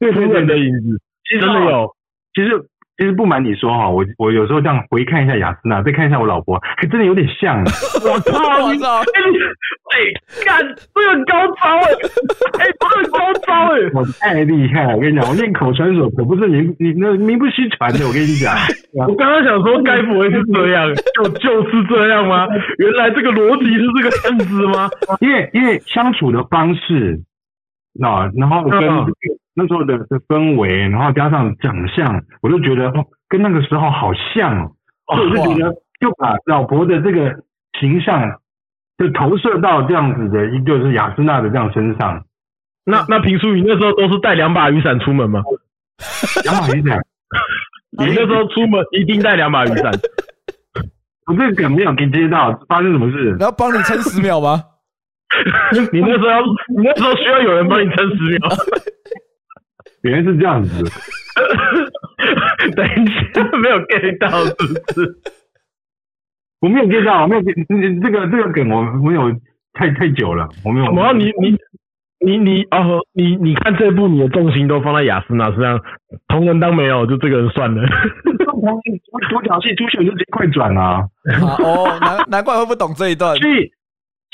[0.00, 1.94] 对夫人的影子，其实真的有，
[2.34, 2.66] 其实。
[3.00, 7.58] 其实不瞒你说哈，我我有时候这样回看一下雅斯娜，再看一下我老婆，还真的有点像。
[7.64, 8.36] 我操！
[8.60, 9.00] 我操！
[9.90, 9.96] 哎，
[10.44, 10.60] 干，
[10.94, 11.88] 这个很高招哎！
[12.60, 13.80] 哎，这个很高招哎！
[13.96, 18.06] 我太厉害了，我跟你讲，我练口传手，可不是名你那名不虚传的。
[18.06, 18.54] 我跟你讲，
[19.08, 20.94] 我刚刚想说，该不会是这样？
[21.14, 22.46] 就就是这样吗？
[22.76, 24.90] 原来这个逻辑是这个样子吗？
[25.20, 27.18] 因为因为相处的方式，
[27.94, 28.80] 那然后跟。
[29.60, 34.64] 那时候的的氛围，然后加上长相，我就觉得哦，跟那个时候好像
[35.06, 37.42] 哦，所以我就觉得就把老婆的这个
[37.78, 38.40] 形象
[38.96, 42.24] 就投射到这样子的，就是雅诗娜的这样身上。
[42.84, 45.42] 那那平叔，你那时候都是带两把雨伞出门吗？
[46.44, 46.98] 两把雨伞，
[47.98, 49.92] 你那时候出门一定带两把雨伞。
[51.28, 53.36] 我这个梗没有给接到，发生什么事？
[53.38, 54.64] 然后帮你撑十秒吗？
[55.92, 56.42] 你那时候，
[56.76, 58.48] 你那时候需要有人帮你撑十秒。
[60.02, 60.84] 原来是这样子，
[62.74, 65.16] 等一下没有 get 到是不是？
[66.60, 69.30] 我没有 get 到，没有 get 这个这个梗我没有
[69.72, 70.90] 太太久了，我没有。
[70.92, 71.56] 我要你你
[72.24, 75.80] 你你哦，你你看这部你的重心都放在雅斯娜身上，
[76.28, 77.82] 同人当没有，就这个人算了。
[79.30, 81.08] 独角戏出现就直接快转啊！
[81.62, 83.34] 哦，难难怪会不懂这一段。
[83.36, 83.70] 所以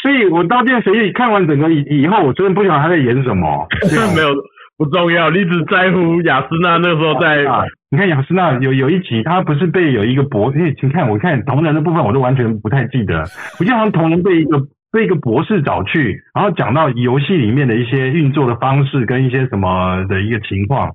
[0.03, 3.69] 所以我到店随意看完整个以以后，我真的不晓得他在演什么。
[4.17, 4.35] 没有。
[4.79, 7.45] 不重要，你只在乎雅斯娜那时候在。
[7.47, 13.21] 啊、你看雅斯娜有有一集，他不是被有一个博，因为请看我看同人的部分，我都完全不太记得。
[13.59, 14.61] 我记得好像同人被一个
[14.93, 20.91] 被一个博士找去，然后讲到游戏里面的一些运作的方式跟一些什么的一个情况。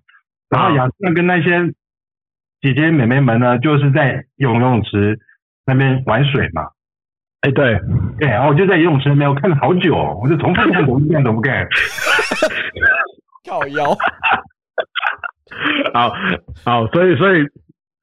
[0.49, 1.71] 然后雅斯娜跟那些
[2.61, 5.17] 姐姐妹妹们呢，就是在游泳池
[5.65, 6.63] 那边玩水嘛。
[7.41, 7.79] 哎，对，
[8.19, 11.67] 对，然后我就在游泳池那边，我看了好久，我就从头看到尾，看都不看。
[13.47, 13.95] 靠腰。
[15.93, 16.13] 好
[16.63, 17.41] 好，所以所以，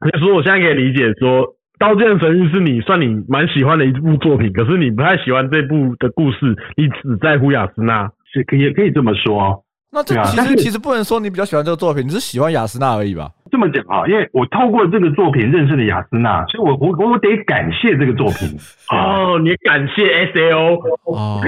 [0.01, 1.47] 所以说我现在可以理解说，
[1.79, 9.65] 《刀剑神域》是你算你蛮喜欢的一部作品，可是你不太喜欢这部的故事，你只在乎雅斯娜，是可以也可以这么说。
[9.91, 13.31] 那这其实其实不能说你比较喜欢这个作品，你是喜欢雅斯娜而已吧？
[13.51, 18.47] 这么讲啊，因为我透过这个作品认识了雅斯娜，所以我我我得感谢这个作品
[18.91, 19.39] 哦。
[19.43, 21.41] 你感谢 S L 哦，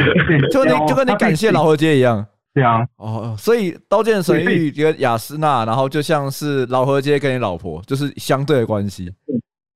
[0.50, 2.80] 就你就跟你感谢老河街一样，对啊。
[2.96, 9.08] 哦，所以《刀剑神域》跟雅斯娜，然后就像是老河街跟你老婆，就是相对的关系。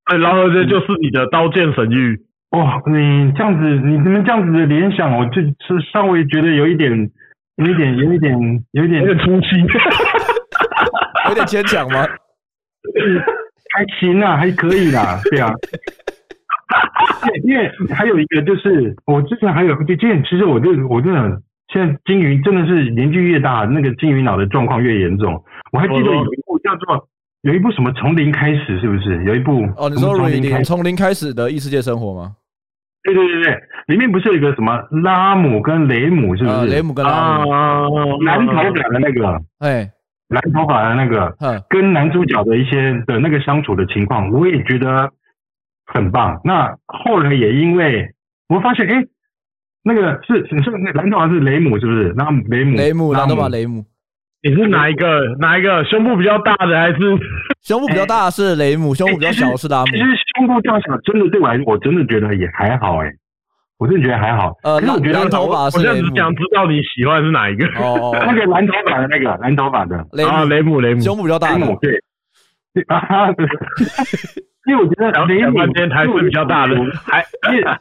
[0.04, 2.16] 哎，老河街就是你的《刀剑神域》
[2.58, 2.80] 哇！
[2.86, 5.50] 你这样子，你你们这样子的联想，我就是
[5.92, 7.10] 稍微觉得有一点。
[7.56, 8.36] 有一点，有一点，
[8.72, 9.46] 有一点，有点出戏，
[11.28, 12.02] 有点牵强吗？
[13.72, 15.52] 还行啊，还可以啦，对啊。
[17.46, 21.40] 因为还有一个就是，我之前还有就今天其实我就我真的
[21.72, 25.42] 现在金鱼真的是年纪越大，那个金鱼脑的状况越严重。
[25.72, 27.08] 我还记得有一部叫做
[27.42, 29.24] 有一部什么从零开始，是不是？
[29.24, 32.36] 有一部哦，你说从零从零开始的异世界生活吗？
[33.02, 36.56] 对对对对，里面不是有一个什么拉姆跟雷姆，是不是？
[36.56, 37.82] 呃、雷姆跟拉姆，啊、
[38.24, 39.90] 蓝头发的那个，哎，
[40.28, 45.10] 蓝头发的那个，嗯，跟男主角的一些的那个相处的情况，我也觉得
[45.84, 46.40] 很棒。
[46.44, 48.10] 那后来也因为
[48.48, 49.04] 我发现，哎，
[49.84, 52.14] 那个是你是那蓝头发是雷姆，是不是？
[52.16, 53.84] 那雷姆，雷姆，蓝头发雷姆。
[54.42, 55.06] 你是哪一个？
[55.40, 55.84] 哪一个？
[55.84, 56.98] 胸部比较大的还是？
[57.62, 59.86] 胸部比较大的是雷姆， 胸部比较小的是拉姆。
[59.86, 60.04] 其实
[60.36, 63.10] 胸部较小，真的对我来说，我真的觉得也还好哎，
[63.78, 64.52] 我真的觉得还好。
[64.62, 65.90] 呃，那我觉得蓝头发是雷姆。
[65.90, 67.66] 我现在只想知道你喜欢是哪一个？
[67.80, 69.96] 哦， 那个蓝头发的那个，蓝头发的。
[70.26, 71.66] 啊，雷姆，雷姆，胸部比较大的。
[71.80, 72.00] 对。
[72.88, 73.28] 啊，
[74.66, 77.24] 因为我觉得雷姆今天还是比较大的，还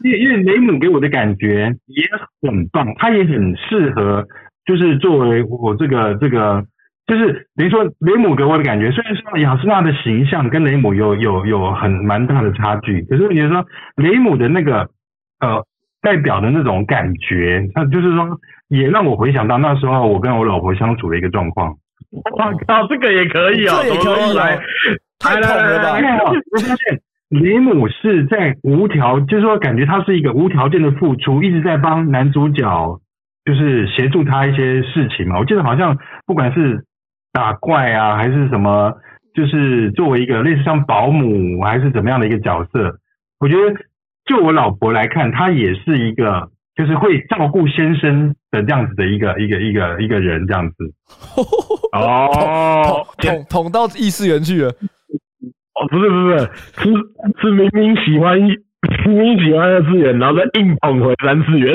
[0.03, 2.03] 因为因为雷姆给我的感觉也
[2.41, 4.25] 很棒，他也很适合。
[4.65, 6.63] 就是作为我这个这个，
[7.05, 13.65] 就是等于说雷姆给我的感觉，虽然说雅斯娜的形象跟雷姆有有有很蛮大的差距，可是你说
[13.97, 14.87] 雷姆的那个
[15.41, 15.65] 呃
[16.01, 21.75] 代表的那种感觉，他就是说也让我回想到那时候我跟我老婆相处的一个状况。
[22.11, 22.21] 我
[22.65, 24.57] 靠，这个也可以啊，这也可以来，
[25.23, 25.97] 太痛了吧？
[26.51, 32.99] 我发现雷姆是在无条，就是说感觉他是一个无条件的付出，一直在帮男主角。
[33.45, 36.85] 就是协助他一些事情嘛，我记得好像不管是
[37.33, 38.93] 打怪啊，还是什么，
[39.35, 42.99] 就是作为一个类似像保姆还是怎么样的一个角色，
[43.41, 43.75] 我觉得
[44.23, 50.93] 就我老婆来看，她也是一个就是会照顾先生的这样子的一个一个一个一个人这样子。
[51.91, 54.71] 哦，捅捅到异次元去了。
[55.75, 56.37] 哦，不是不是，
[56.77, 56.89] 是
[57.41, 58.55] 是明明喜欢一。
[59.05, 61.73] 你喜欢二次元，然后再硬捧回三次元。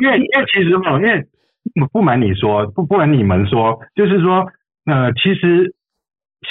[0.00, 1.24] 因为因为其实嘛，因为
[1.92, 4.48] 不瞒你说，不不瞒你们说，就是说，
[4.86, 5.72] 呃，其实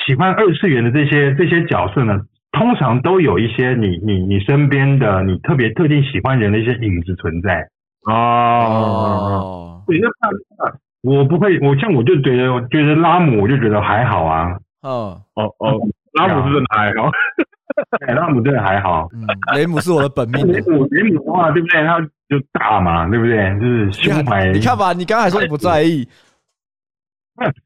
[0.05, 2.21] 喜欢二次元的这些这些角色呢，
[2.53, 7.67] 通常都有一些你你你身边的你特别特定喜欢人的一些影子存在。
[8.09, 10.09] 哦，对，那
[11.03, 14.57] 我不会，我像我就觉得，我觉得拉姆我就觉得还好啊。
[14.87, 15.79] 哦哦哦，
[16.13, 17.11] 拉姆是真的还好。
[18.07, 19.07] 哎，拉姆真的还好。
[19.13, 20.45] 嗯，雷姆是我的本命。
[20.47, 21.85] 雷姆，雷姆的话，对不对？
[21.85, 23.53] 他就大嘛，对不对？
[23.59, 24.51] 就是胸怀。
[24.51, 26.07] 你看吧，你刚才还说你不在意，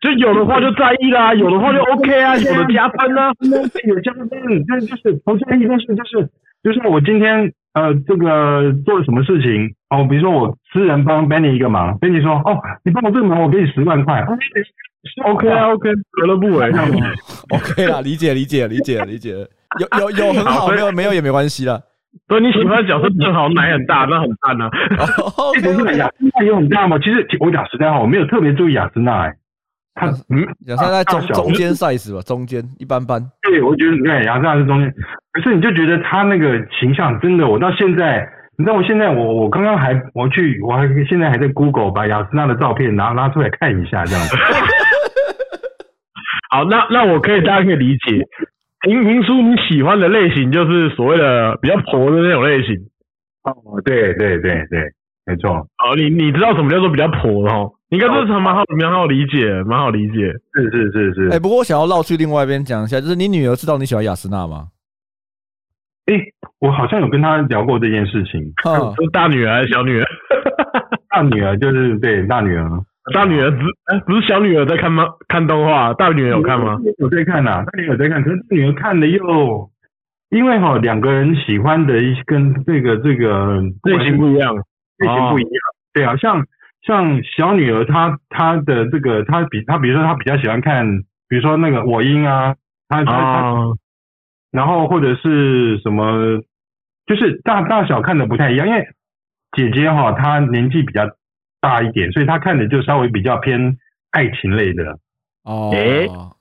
[0.01, 3.31] 就有的话就在意啦，有的话就 OK 啊，有的加分啊，
[3.87, 4.27] 有加分。
[4.67, 6.29] 但就是不在意，但是就是
[6.63, 14.25] 就是我今天呃这个做了什么事情哦，比如说我私人帮 Benny 一个忙，Benny 说哦，你帮我这个忙，我给你十万块。
[15.25, 16.69] OK 啊，OK，何乐不为？
[17.49, 19.31] OK 啦，理解理解理解理解。
[19.79, 21.81] 有有有很好，没有没有也没关系啦。
[22.27, 24.69] 所以你喜欢的角色正好奶很大，那很赞呢。
[25.63, 26.99] 不是雅斯娜有很大吗？
[26.99, 29.21] 其实我讲实在话，我没有特别注意雅斯娜。
[29.21, 29.33] 哎，
[29.93, 33.21] 他嗯，雅斯娜在中中间 size 吧，中间一般般。
[33.41, 34.93] 对，我觉得你看雅斯娜是中间，
[35.33, 38.27] 可是你就觉得他那个形象真的，我到现在，
[38.57, 44.37] 你知道我现在我我刚刚还我去我还现在还在 Google 把雅斯娜的照片拿拿出来看一下，这样子。
[46.51, 48.25] 好，那那我可以大家可以理解。
[48.87, 52.75] 明明叔你喜欢的类型就是所谓的比较婆的那种类型。
[53.43, 53.53] 哦，
[53.85, 54.91] 对对对对，
[55.25, 55.51] 没错。
[55.51, 57.71] 哦，你你知道什么叫做比较婆的哦？
[57.91, 60.31] 应该这是蛮好蛮好理解，蛮好理解。
[60.53, 61.29] 是是是是。
[61.29, 64.67] 哎，不过我想要绕去另外一边讲一下，就是你女儿知道你喜欢雅斯娜吗？
[66.07, 66.15] 哎，
[66.59, 68.41] 我好像有跟她聊过这件事情。
[68.63, 70.05] 啊， 是大女儿还是小女儿？
[71.13, 72.69] 大女儿就是对大女儿，
[73.13, 73.57] 大女儿不
[73.93, 75.05] 哎不是小女儿在看吗？
[75.27, 76.77] 看动画，大女儿有看吗？
[76.97, 79.69] 有在看呐，大女儿有在看，可是女儿看的又
[80.29, 84.55] 因为哈两个人喜欢的一跟这个这个类型不一样，
[84.99, 85.51] 类型不一样。
[85.93, 86.41] 对好，像。
[86.83, 90.85] 像小女儿她她的这个她比她比如说她比较喜欢看，
[91.27, 92.55] 比如说那个我英啊，
[92.89, 93.53] 她她她，
[94.51, 96.41] 然后或者是什么，
[97.05, 98.87] 就是大大小看的不太一样，因为
[99.55, 101.09] 姐姐哈她年纪比较
[101.59, 103.77] 大一点，所以她看的就稍微比较偏
[104.11, 104.97] 爱情类的。
[105.43, 105.71] 哦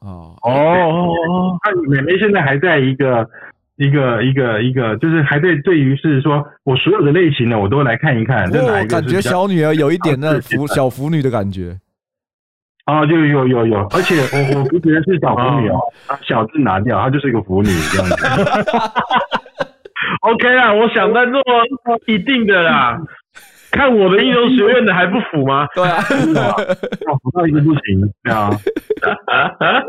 [0.01, 3.29] 哦哦，那妹妹现在还在一个。
[3.81, 8.53] 一个一个一个，就是还对对于是说，我所有的类型呢，我都来看一看。
[8.53, 11.79] 这哪一个感觉小女儿有一点那腐小腐女的感觉。
[12.85, 15.81] 啊，就有有有，而且我我不觉得是小腐女哦，
[16.29, 18.15] 小字拿掉，她就是一个腐女这样子。
[20.29, 21.41] OK 啦，我想在做
[22.07, 22.99] 一定的啦。
[23.73, 25.67] 看我的英雄学院的还不腐吗？
[25.75, 26.03] 对啊，
[27.23, 28.51] 腐到一个不行，对啊。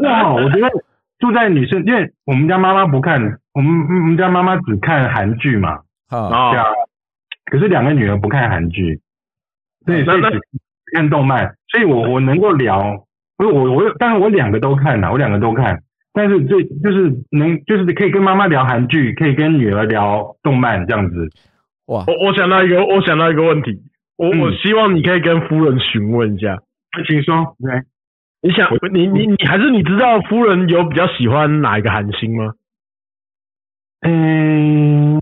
[0.02, 0.70] 哇，我觉得。
[1.22, 3.22] 住在女生，因为我们家妈妈不看，
[3.54, 5.80] 我们我们家妈妈只看韩剧嘛，
[6.10, 6.66] 啊，对啊。
[7.46, 9.00] 可是两个女儿不看韩剧，
[9.86, 10.40] 所以所以只
[10.96, 13.06] 看动漫，所以我我能够聊，
[13.38, 15.82] 不是我我，但是我两个都看呐，我两个都看，
[16.14, 21.30] 但是最就是能就是可以跟妈妈聊韩剧，可以跟女儿聊动漫这样子。
[21.88, 23.82] 哇，我我想到一个，我想到一个问题，
[24.18, 26.58] 我我希望你可以跟夫人询问一下，
[27.08, 27.91] 请说，对。
[28.44, 32.54] 你想，你你你还是你知道夫人有比较喜欢哪一个韩星吗？
[34.02, 35.22] 嗯，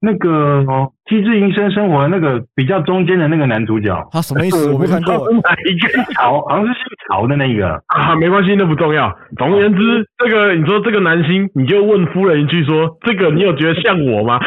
[0.00, 0.62] 那个
[1.04, 4.72] 《机智医生生活》那个比较中间的那个男主角，他什么意思？
[4.72, 5.12] 我没看过。
[5.30, 6.40] 哪一个曹？
[6.48, 9.14] 好像是姓曹的那个啊，没关系，那不重要。
[9.36, 14.40] 总而言之，这个你说这个男星，你就问夫人一句说，说这个你有觉得像我吗？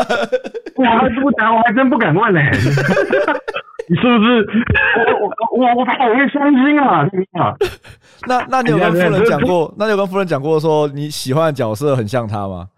[0.76, 2.52] 我还不敢，我还真不敢问嘞、欸。
[3.88, 4.46] 你 是不是？
[4.96, 7.06] 我我我我怕我会伤心啊！
[8.28, 9.74] 那那你有跟夫人讲过？
[9.78, 12.68] 那你有跟夫人讲过说你喜欢的角色很像他吗？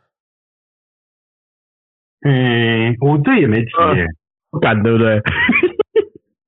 [2.26, 4.06] 嗯，我这也没提、欸，
[4.50, 5.20] 不敢，对不对？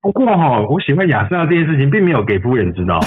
[0.00, 2.98] 不过哈，我喜欢亚瑟这件事情并没有给夫人知道。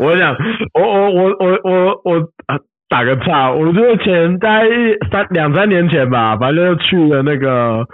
[0.00, 0.34] 我想，
[0.74, 2.58] 我我我我我我啊。
[2.88, 4.66] 打个岔，我觉得前大概
[5.10, 7.86] 三两三年前吧，反正就去了那个，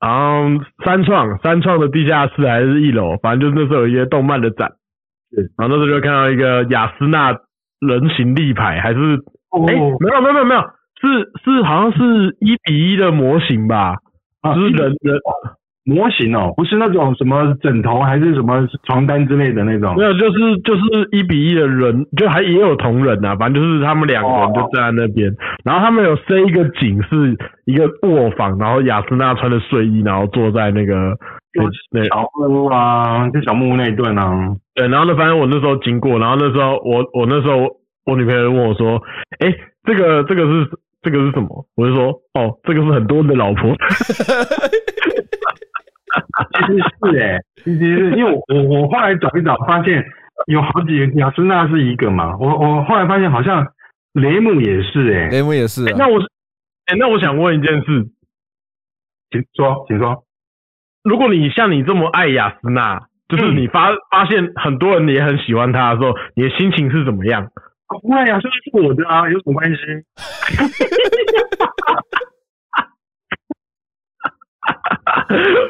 [0.00, 4.72] 然后三创三创的地下室还是一楼，反正就是那时候有一些动漫的展，
[5.30, 7.30] 对，然后那时候就看到一个雅斯娜
[7.80, 8.98] 人形立牌，还是
[9.68, 9.78] 哎、欸、没
[10.14, 10.60] 有没有没有没有，
[11.00, 13.96] 是是好像是一比一的模型吧，
[14.42, 15.18] 啊、就是人人。
[15.84, 25.30] 模型哦，不是那种什么枕头还是什么床单之类的那种，没有，就是就是一比一的人，就还也有同人呐，反正就是他们两个人就站在那边，
[25.62, 31.16] 然后他们有塞一个景是一个卧房，然后雅斯娜穿着睡衣，然后坐在那个
[31.90, 39.02] 那小木屋啊，就小木屋那一段啊，对，然后呢，反正我那时候经过，然后那时候我我那时候我女朋友问我说，
[39.38, 40.66] 哎，这个这个是
[41.02, 41.66] 这个是什么？
[41.76, 43.76] 我就说，哦，这个是很多人的老婆。
[46.54, 46.82] 其实是
[47.18, 50.04] 哎、欸，其实是因为我我后来找一找，发现
[50.46, 53.66] 有好几个雅斯娜是一个嘛，我我后来发现好像
[54.12, 55.94] 雷姆也是哎、欸，雷姆也是、啊欸。
[55.98, 58.06] 那我哎、欸，那我想问一件事，
[59.30, 60.24] 请说，请说。
[61.02, 67.50] 如果你像你这么爱雅斯娜，就是你发、嗯、发现很多人也很喜欢他的时候，你的心情是怎么样？
[67.86, 69.78] 不会啊，这是我的啊，有什么关系？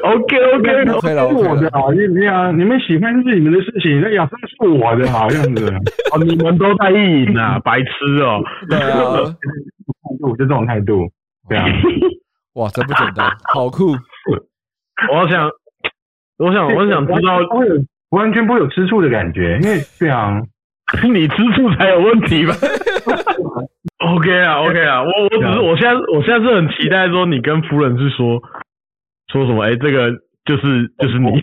[0.03, 5.65] OK OK，可以我的啊，你你啊，你们喜欢是你们的事情，那亚瑟是我的，好样子。
[6.13, 11.09] 哦，你们都在意淫啊，白痴哦，对啊，态度就这种态度，
[11.49, 11.65] 对啊，
[12.55, 13.91] 哇，真不简单，好酷，
[15.11, 15.49] 我想，
[16.37, 17.39] 我想， 我想知道，
[18.11, 20.41] 完全不会有吃醋的感觉，因为这样，
[21.11, 22.53] 你吃醋才有问题吧
[23.99, 28.41] ？OK 啊，OK 啊，我我只是我现在我现在是很期待说你跟夫人是说。
[29.31, 29.63] 说什么？
[29.65, 30.11] 哎、欸，这个
[30.45, 31.29] 就是就是你。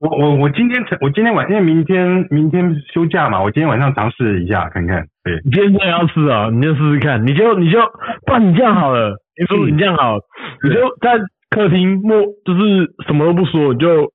[0.00, 5.06] 我我我今天我今天晚因为明天明天休假嘛，我今天晚上尝试一下看看。
[5.22, 6.50] 对，你今天真的要试啊？
[6.52, 7.80] 你就试试看，你就你就
[8.26, 9.16] 不然你这样好了。
[9.38, 10.18] 你说你这样好，
[10.62, 14.12] 你就在客厅默，就是什么都不说，你就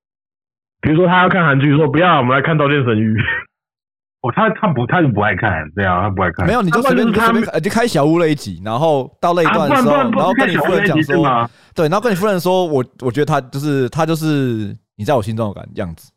[0.80, 3.14] 比如说他要看韩剧，说不要，我们来看《刀剑神域》。
[4.22, 6.46] 哦，他他不，他就不爱看，对啊，他不爱看。
[6.46, 16.12] 没有，你就随便就随便就开小屋那一集，然后到那一段的时候，然后跟你夫人讲说，对，然后跟你夫人说，我我觉得他就是他就是你在我心中的感样子。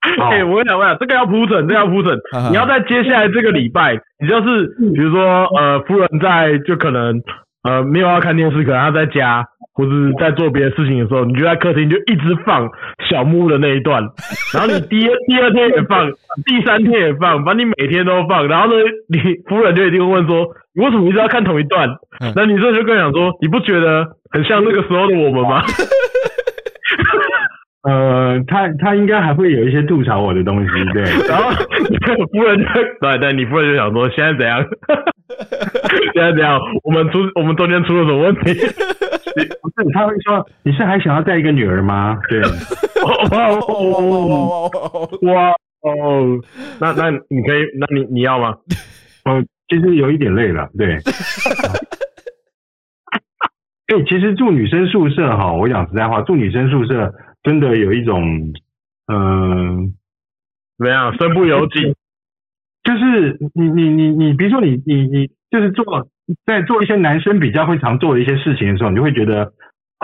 [0.00, 2.16] 哎，我跟你讲，我跟你讲，这个要铺陈，这个要铺陈。
[2.50, 7.20] 你要在接下来这个礼拜，你就是比如说呃，夫人在就可能
[7.62, 9.46] 呃没有要看电视，可能他在家。
[9.74, 12.68] 或者在做别的事情的时候，你就在客厅就一直放
[13.08, 14.02] 小木屋的那一段，
[14.52, 16.10] 然后你第二第二天也放，
[16.46, 18.46] 第三天也放，反正你每天都放。
[18.48, 18.74] 然后呢，
[19.08, 19.18] 你
[19.48, 21.88] 夫人就一定会问说，你为什么一直要看同一段？
[22.36, 25.62] 那女生就跟你讲说，你不觉得很像那个时候的我们吗？
[27.84, 31.02] 呃，他他应该还会有一些吐槽我的东西，对。
[31.26, 31.50] 然后
[32.30, 32.66] 夫人就
[33.00, 34.64] 对对，你夫人就想说，现在怎样？
[36.14, 36.60] 现在怎样？
[36.84, 38.54] 我们出我们中间出了什么问题？
[39.92, 42.18] 他会说，你是还想要带一个女儿吗？
[42.28, 42.40] 对。
[43.32, 45.50] 哇哦哇
[45.82, 46.38] 哦，
[46.80, 48.56] 那那你可以，那你你要吗？
[49.24, 50.98] 嗯， 其实有一点累了，对。
[53.88, 57.12] 哎，其实住女生宿舍哈，我讲实在话，住女生宿舍。
[57.42, 58.22] 真的有一种，
[59.12, 59.76] 嗯、呃，
[60.78, 61.12] 怎么样？
[61.18, 61.92] 身不由己，
[62.84, 65.84] 就是你你你你，比如说你你你，就是做
[66.46, 69.52] 在做一些男生比较会常做的一些事情的时候，你就会觉得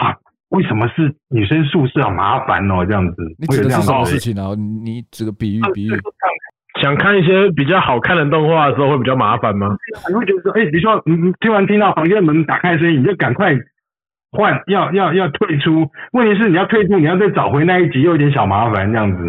[0.03, 0.16] 啊，
[0.51, 2.84] 为什么是女生宿舍好麻烦哦？
[2.86, 4.55] 这样子，你指的是什么事情啊？
[4.57, 5.90] 你这个比喻比喻，
[6.80, 9.76] 想看一些比较好看的动画的时候会比较麻烦吗？
[10.09, 13.55] 你会觉得说，哎、欸，比如说，嗯，听完听到房间门打开的声音，你就赶快。
[14.30, 19.24] 换要要要退出，问题是你要退出，你要再找回那一集，又有点小麻烦这样子。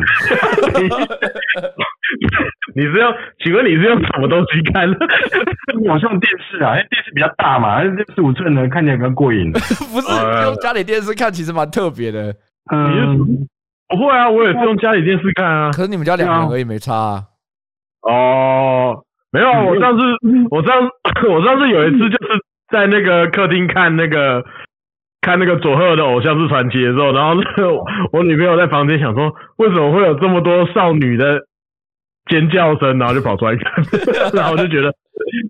[2.75, 3.13] 你是用？
[3.43, 4.89] 请问你是用什么东西看？
[5.85, 9.51] 我是用电视啊，因为电视比较大嘛，六十五寸的看起来比较过瘾。
[9.53, 12.33] 不是用家里电视看，其实蛮特别的。
[12.71, 13.17] 嗯，
[13.87, 15.71] 不会啊，我也是用家里电视看啊。
[15.71, 17.23] 可是你们家两个人而已，没差啊。
[18.01, 20.03] 哦，没有，我上次
[20.49, 20.75] 我上
[21.29, 22.39] 我上次有一次就是
[22.71, 24.43] 在那个客厅看那个。
[25.21, 27.73] 看那个佐贺的偶像是传奇的时候，然后那个
[28.13, 31.41] 我女朋友在房间想说，为什么会有这么多少女的
[32.29, 33.83] 尖叫声，然后就跑出来看，
[34.33, 34.87] 然后我就觉得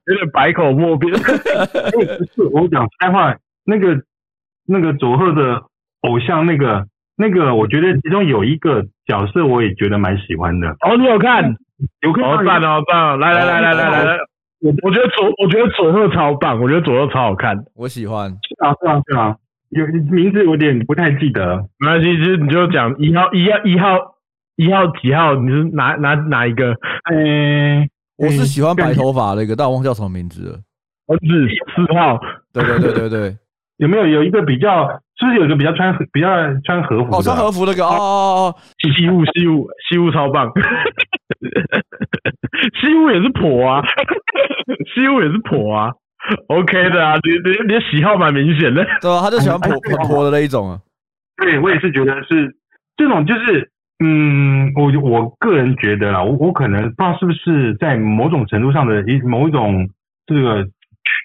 [0.07, 1.13] 有点百口莫辩。
[2.53, 4.01] 我讲实在话，那个
[4.67, 5.63] 那个佐贺的
[6.01, 6.85] 偶像，那个
[7.17, 10.69] 那个，我觉得其中有一个角色，我也觉得蛮喜欢的。
[10.81, 11.55] 哦，你有看？
[12.01, 12.23] 有看？
[12.23, 13.19] 好赞哦，赞！
[13.19, 14.17] 来来来来来来来，
[14.61, 18.29] 我我觉得佐我觉得佐贺超棒，我觉得佐贺超好看，我喜欢。
[18.29, 19.35] 是啊是啊是啊。
[19.69, 24.15] 有名字有点不太记得，没关系，其实你就讲一号一号一号
[24.59, 26.73] 一号几号，你是哪哪哪一个？
[27.03, 30.59] 哎、欸，我是喜欢白头发那个，但我忘叫什么名字了。
[31.07, 31.25] 儿子
[31.73, 32.19] 四号，
[32.51, 33.37] 对对对对对，
[33.79, 34.85] 有没有有一个比较？
[35.17, 36.27] 是不是有一个比较穿比较
[36.65, 37.15] 穿和服？
[37.17, 40.49] 哦，穿和服那个哦哦哦，西雾西雾西雾超棒，
[42.81, 43.81] 西雾也是婆啊，
[44.93, 45.91] 西雾也是婆啊。
[46.47, 50.79] OK 的啊，你你你的喜好蛮明显的，对啊，他就喜欢婆婆婆的那一种啊。
[51.37, 52.55] 对，我也是觉得是
[52.95, 53.71] 这种，就是
[54.01, 59.89] 嗯，我我个人觉得啦，我我可能不知道是不是在某种程度上的一某一种
[60.25, 60.65] 这个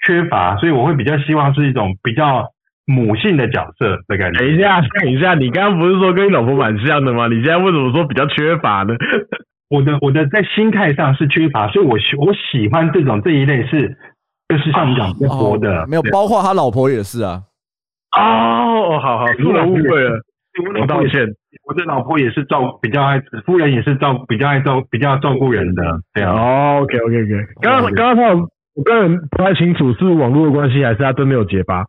[0.06, 2.48] 缺乏，所以我会比较希望是一种比较
[2.86, 4.40] 母性的角色的感觉。
[4.40, 7.28] 等一下， 等一下，你刚刚不是说跟你老婆蛮像的吗？
[7.28, 8.94] 你现在为什么说比较缺乏呢？
[9.70, 13.96] 我的我的在心态上是缺乏，所以我喜我喜欢这种这一类是。
[14.46, 17.40] 就是像你讲活的、哦，没有，包括他老婆也是啊。
[18.14, 20.20] 哦，好好，夫人误会了，
[20.78, 21.26] 我道歉。
[21.64, 25.82] 我的老婆也是照比较爱，夫人也是照比较爱照比较照顾人的，
[26.12, 26.32] 对啊。
[26.32, 27.46] 哦，OK，OK，OK。
[27.62, 31.84] 刚刚刚刚他我个人不太清楚是网络的关系还是他真的有结巴。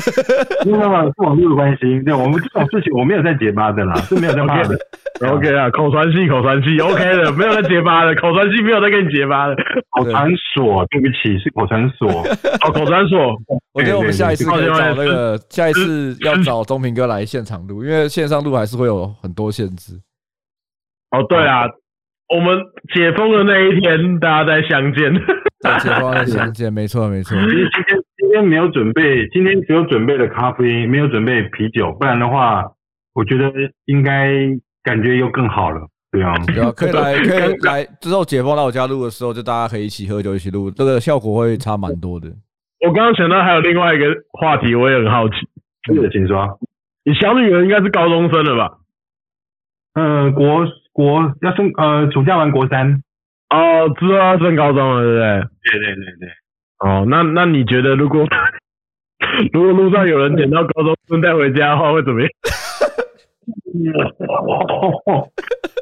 [0.64, 2.00] 没有办法，是网络的关系。
[2.02, 4.76] 对，我们这种事情我没有在结巴的啦， 是没有在骂的。
[5.22, 9.56] OK 啊，口传戏，口传戏，OK 的，没有在结巴的，口传戏没有在跟你结巴的。
[9.90, 12.08] 口传所，对不起，是口传所。
[12.08, 13.36] 哦，口传所。
[13.72, 19.94] 我觉得我们下一次可以找那个，下一次要找中平哥来现场录，因为线上录还是会有很多限制。
[21.10, 21.64] 哦，对啊，
[22.34, 22.58] 我们
[22.94, 25.12] 解封的那一天，大家再相见。
[25.60, 27.36] 对解封再相见，没错没错。
[28.32, 32.64] 天没有准备，今天只有准备了咖啡，没有准备啤酒，不然的话，
[33.14, 33.52] 我觉得
[33.84, 34.32] 应该
[34.82, 35.86] 感觉又更好了。
[36.10, 37.84] 对啊，对啊，可以 来，可以来。
[38.00, 42.28] 之后解封到我家录的时候，就大家可以一起喝酒，一起录，这个效果会差蛮多的。
[42.84, 45.34] 我刚刚想到还有另外一个话题，我也很好奇。
[45.86, 46.58] 是的，请说。
[47.04, 48.78] 你小女儿应该是高中生了吧？
[49.94, 53.02] 嗯、呃，国国要升呃，暑假完国三。
[53.50, 55.26] 哦，知道要升高中了，对不对？
[55.64, 56.28] 对对对对。
[56.84, 58.26] 哦，那那你觉得，如果
[59.52, 62.28] 如果路上有人捡到高中生带回家的话，会怎么样？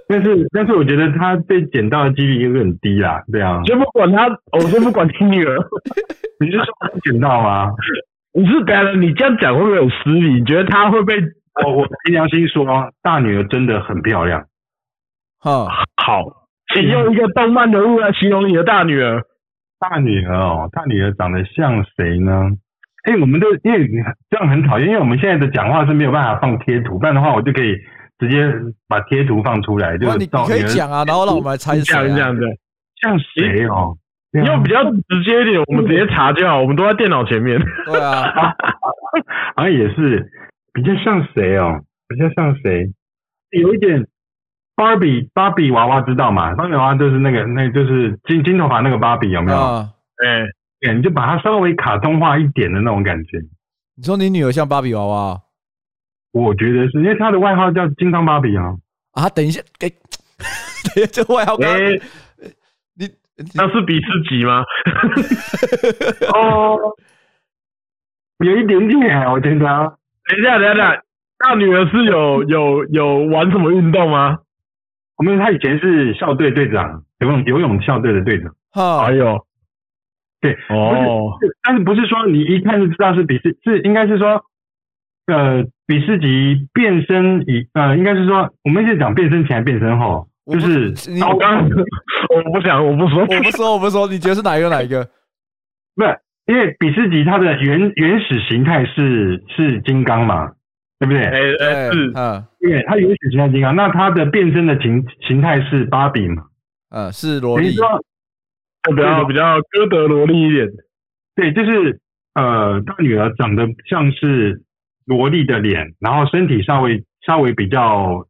[0.08, 3.62] 但是但是我觉得他被捡到的几率有点低啦，对啊。
[3.64, 5.56] 先不管他，我先不管你女儿，
[6.40, 6.66] 你是说
[7.04, 7.70] 捡到吗？
[8.32, 10.34] 你是改了，你这样讲会不会有失礼？
[10.40, 11.14] 你觉得他会被？
[11.64, 12.64] 我我凭良心说，
[13.02, 14.44] 大女儿真的很漂亮。
[15.40, 16.22] 哈，好，
[16.74, 19.22] 请用一个动漫人物来形容你的大女儿。
[19.80, 22.50] 大女儿哦，大女儿长得像谁呢？
[23.04, 23.88] 哎，我们都因为
[24.28, 27.74] 这样很讨厌，因为我们现在的讲话是没有办法放贴图，不然的话我就可以
[28.18, 28.46] 直接
[28.86, 32.42] 把贴图放出来，就是你可以讲啊，然后让我们来猜一下，这样子，
[33.00, 33.96] 像谁哦？
[34.32, 37.58] 你用比较直接一点，我们直接查就好，我们都在电脑前面。
[37.86, 38.54] 对啊，
[39.56, 40.30] 好像也是
[40.74, 41.80] 比较像谁哦？
[42.06, 42.86] 比较像谁？
[43.58, 44.06] 有一点。
[44.80, 46.54] 芭比芭比娃娃知道吗？
[46.54, 49.58] 芭比娃娃就是那个，那就是金金头发那个芭比有没有？
[49.58, 50.40] 哎、
[50.88, 53.36] uh, 你就把它稍微卡通化一点的那种感觉。
[53.94, 55.38] 你说你女儿像芭比娃娃？
[56.32, 58.72] 我觉得是因为她的外号叫金刚芭比啊。
[59.12, 59.90] 啊，等一下，给，
[61.12, 63.06] 这外号，你
[63.54, 64.64] 那是比自己吗？
[66.32, 66.78] 哦，
[68.38, 69.58] 有一点点，我觉得。
[69.58, 71.02] 等一下，等一下，
[71.38, 74.38] 大女儿是有有有玩什么运动吗？
[75.20, 78.50] 我们他以前是校队队长，游泳游泳校队的队长。
[78.72, 79.44] 哈，还有，
[80.40, 84.42] 对，哦，但是不是说你一看就知道是比斯，是应该是说，
[85.26, 91.68] 呃，比斯吉变身以，呃，应该是说，我们一直讲变身前还变身后，就是我刚，
[92.34, 94.70] 我不想，我不说，我不说，我不说，你觉得是哪一个？
[94.70, 95.06] 哪一个？
[95.96, 100.50] 不是，因为比斯吉他的原原始形态是是金刚嘛。
[101.00, 101.24] 对不对？
[101.24, 106.44] 哎哎是，嗯，对，他原始形态金刚，那他的变身的形形态是芭比嘛？
[106.90, 107.88] 嗯，是萝莉，说
[108.82, 110.68] 比较比较哥德萝莉一点。
[111.34, 111.98] 对，就是
[112.34, 114.62] 呃，大女儿长得像是
[115.06, 118.26] 萝莉的脸，然后身体稍微稍微比较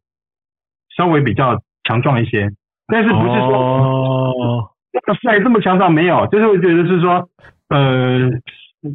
[0.97, 2.53] 稍微比较强壮一些，
[2.87, 4.73] 但是不是说
[5.21, 7.29] 帅这么强壮没有，就是我觉得是说
[7.69, 8.31] 呃，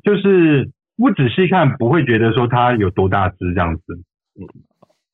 [0.01, 0.71] 就是。
[0.98, 3.82] 不仔细看不会觉得说他有多大只这样子，
[4.39, 4.48] 嗯，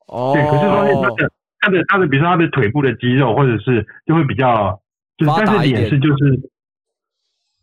[0.07, 1.27] 哦，对，可是说他的
[1.59, 4.79] 他的他的，比如说他的腿部的肌肉或者是就会比较，
[5.17, 6.39] 就是但是脸是就是，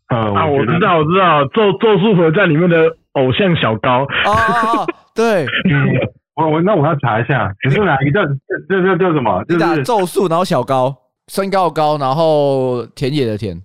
[0.09, 5.87] 呃，啊，我知道我知道，咒咒术回战里面的偶像小高，啊，对， 嗯，
[6.35, 8.25] 我我那我要查一下，你是哪一个叫
[8.69, 9.45] 叫叫叫什么？
[9.47, 10.93] 你打咒术然后小高，
[11.29, 13.55] 身高高，然后田野的田，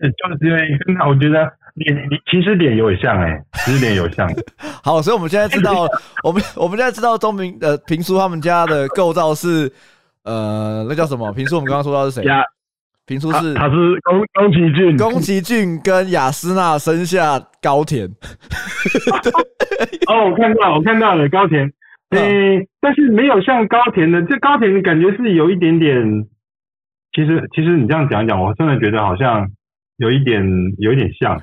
[0.00, 1.52] 是就是因为那我觉得。
[1.76, 4.28] 脸，你其实脸有点像哎、欸，其实脸有像。
[4.82, 5.86] 好，所以我们现在知道，
[6.24, 9.70] 我们我们现在知道钟明呃平叔他们家的构造是
[10.24, 11.32] 呃那叫什么？
[11.32, 12.24] 平叔我们刚刚说到是谁？
[12.24, 12.42] 呀，
[13.06, 18.08] 平叔是他，他是宫宫崎骏，宫崎骏跟雅斯娜生下高田。
[20.08, 21.70] 哦，我看到，我看到了高田，
[22.10, 26.26] 诶、欸，但是没有像高田的，这高田的感觉是有一点点。
[27.12, 29.46] 其实，其实你这样讲一讲，我真的觉得好像。
[29.98, 30.44] 有一点，
[30.78, 31.38] 有一点像。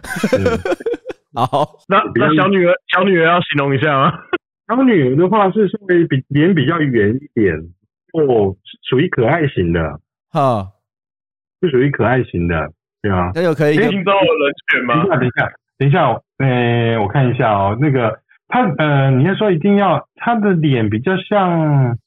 [1.35, 4.13] 好，那那小女儿，小女儿要形容一下吗？
[4.67, 7.55] 小女儿的话是稍微比脸比较圆一点，
[8.13, 8.55] 哦，
[8.87, 9.99] 属于可爱型的。
[10.31, 10.67] 哈，
[11.61, 13.31] 是属于可爱型的，对吗？
[13.33, 13.77] 那就可以。
[13.77, 15.03] 听到人选吗？
[15.17, 16.55] 等一下，等一下，等一下，
[16.93, 21.97] 呃，我看一下哦，那个他，呃，你要说一定要他的脸比较像，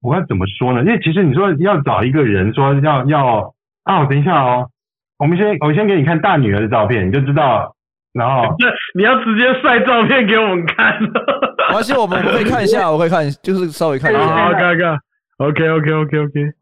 [0.00, 0.80] 我要怎么说呢？
[0.82, 4.70] 因为其实你说要找一个人说要要啊，等一下哦。
[5.18, 7.74] 我们先，我先给你看大女儿的照片，你就知道。
[8.12, 11.00] 然后，对，你要直接晒照片给我们看。
[11.02, 14.24] 没关系，我们我们可以看一下， 我可以看，就是稍微看一下。
[14.24, 14.98] 好，看看。
[15.38, 16.52] OK，OK，OK，OK。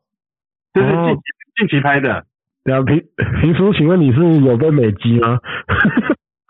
[0.72, 1.18] 这是近
[1.56, 2.24] 近期拍的。
[2.64, 3.02] 对啊，平
[3.40, 5.38] 平叔，请问你是有被美肌吗？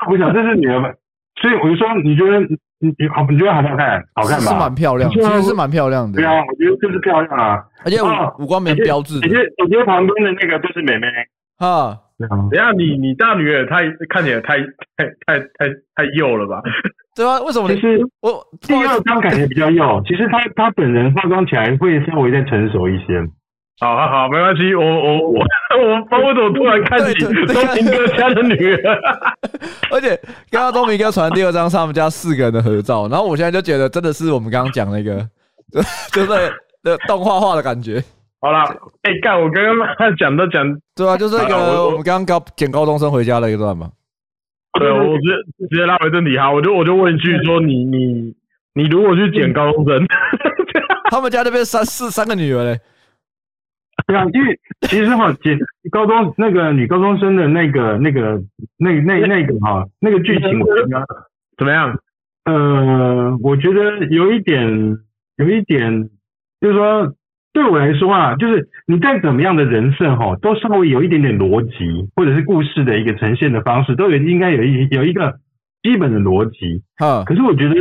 [0.09, 0.95] 我想这是女儿，
[1.41, 4.01] 所以我就说，你觉得你你好，你觉得好不好看？
[4.15, 4.53] 好看吧？
[4.53, 6.17] 是蛮漂亮，其实是蛮漂亮的。
[6.21, 9.27] 对啊，我觉得就是漂亮啊，而且五五官没标致的。
[9.27, 11.09] 我觉得我觉得旁边的那个就是美眉。
[11.67, 14.59] 啊，等下你你大女儿太看起来太
[14.97, 16.61] 太太太太幼了吧？
[17.15, 17.69] 对啊，为什么？
[17.69, 23.21] 其实我第二张感觉比较幼，其实她她本人化妆起来会稍微再成熟一些。
[23.81, 25.39] 好好好，没关系，我我我
[25.79, 29.01] 我我怎么突然看起东明哥家的女儿？
[29.91, 30.17] 而且
[30.51, 35.19] 刚刚东明哥传第二张是他们家四个人的合照，然后我现在就觉得真的是我们刚刚讲那个，
[35.73, 35.81] 就
[36.13, 36.53] 就是
[36.85, 38.03] 那动画化的感觉。
[38.43, 38.65] 好啦，
[39.03, 39.41] 哎、欸，干！
[39.41, 39.77] 我刚刚
[40.19, 40.67] 讲都讲，
[40.97, 43.89] 对啊，就是那个我们刚刚高捡高中生回家的一段嘛。
[44.81, 48.35] 对，我直接直接拉回正题哈，我就我就问一句说你，你你
[48.75, 50.05] 你如果去捡高中生，
[51.13, 52.81] 他们家那边三四三个女儿嘞。
[54.09, 55.57] 对啊，因为其实哈，捡
[55.93, 58.43] 高中那个女高中生的那个那个
[58.77, 61.07] 那那那个哈那个剧情，我觉得
[61.57, 61.97] 怎么样？
[62.47, 64.99] 呃，我觉得有一点
[65.37, 66.11] 有一点，
[66.61, 67.15] 就是说。
[67.53, 75.39] 对我来说啊，就是你再怎么样的人设哈，都稍微有一点点逻辑，或者是故事的一个呈现的方式，都有应该有一有一个
[75.83, 76.83] 基本的逻辑。
[76.97, 77.75] 啊，可是我觉得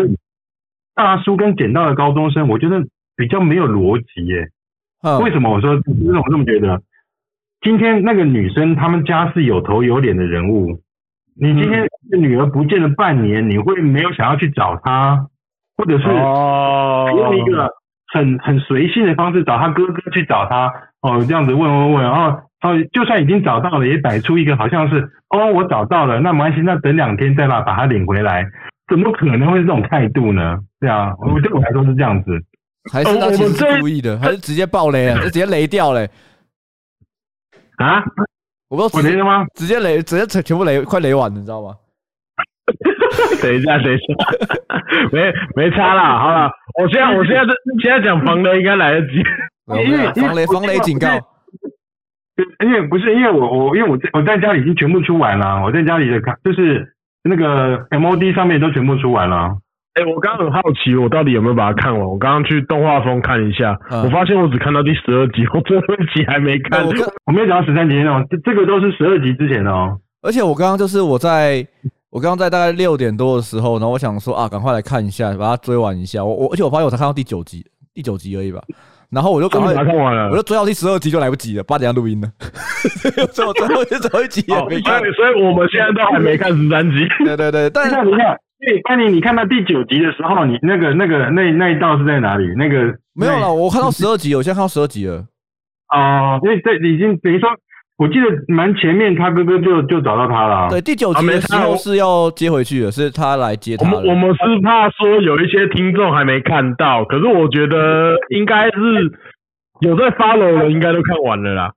[0.94, 2.84] 大叔跟捡到的高中生，我觉得
[3.16, 4.50] 比较没有逻辑耶。
[5.24, 5.76] 为什么我说？
[5.76, 6.82] 为什么我这么觉得？
[7.62, 10.82] 今天那个女生，他们家是有头有脸的人物。
[11.40, 11.88] 你今天
[12.20, 15.28] 女儿不见了半年，你会没有想要去找她，
[15.78, 17.70] 或者是用一个
[18.14, 28.46] 很很随性的方式找他哥哥去找他哦，这样子问问问，然后他，就算已经找到了，也摆出一个好像是哦，我找到了，那没关系，那等两天再把把他领回来，
[28.88, 30.60] 怎么可能会是这种态度呢？
[30.80, 32.32] 对啊，我对我来说是这样子，
[32.92, 35.16] 还是他其实是故意的，还是直接爆雷啊？
[35.18, 36.10] 就直接雷掉嘞？
[37.78, 38.04] 啊？
[38.70, 39.46] 我不知道我雷了吗？
[39.56, 41.76] 直接雷，直接全全部雷，快雷完了，你知道吗？
[43.42, 44.04] 等一下，等一下，
[45.12, 46.52] 没没差啦，好了，
[46.82, 49.24] 我现在我现在这现在讲防雷应该来得及，
[49.86, 51.08] 因为防雷防雷警告，
[52.64, 56.94] 因为不是因为我我因为我在我在家里已经全部出完了，我在家里的看就是
[57.24, 59.58] 那个 MOD 上面都全部出完了。
[59.94, 62.02] 哎、欸，我刚刚很好奇，我到底有没有把它看完？
[62.08, 66.82] 我刚刚去动画风看一下，嗯、我发现我只看到第十二集，我最后一集还没看。
[66.86, 66.94] 我，
[67.28, 70.00] 我没有讲到十三集那种，这这个都是十二集之前的哦。
[70.22, 71.68] 而且我刚刚就是我在
[72.12, 76.24] 我刚刚在大概六点多的时候，然后我想说啊，赶快来看一下，把它追完一下。
[76.24, 78.62] 我我而且我发现我才看到第九集，第九集而已吧。
[79.10, 82.30] 然后我就赶快看完了，我就追到第十二集就来不及了，八点要录音了。
[83.34, 87.08] 最后最后最后一集也没看，所以我们现在都还没看十三集。
[87.26, 88.38] 对对对， 但是你看。
[88.64, 92.46] 对，班尼，你看到第九集的时候，你那个、那个、那那一道是在哪里？
[92.56, 95.26] 那个没有了，我看到十二集，我现在看到十二集了。
[95.90, 97.50] 哦，因为这已经等于说，
[98.02, 100.68] 我记得蛮前面，他哥哥就就找到他了。
[100.72, 103.86] 对，第九集的时候是要接回去的，是他来接他。
[103.86, 109.12] 我们我们是怕说有一些听众还没看到，可是我觉得应该是
[109.82, 111.72] 有在 follow 的，应该都看完了啦。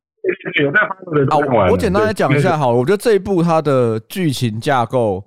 [0.62, 1.72] 有在 follow 的都看完了。
[1.72, 5.22] 我简单来讲一下好了，我觉得这一部它的剧情架构。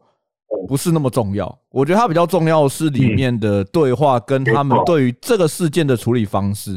[0.67, 6.71] 不是那么重要，我觉得它比较重要的是里面的对话跟他们对于这个事件的处理方式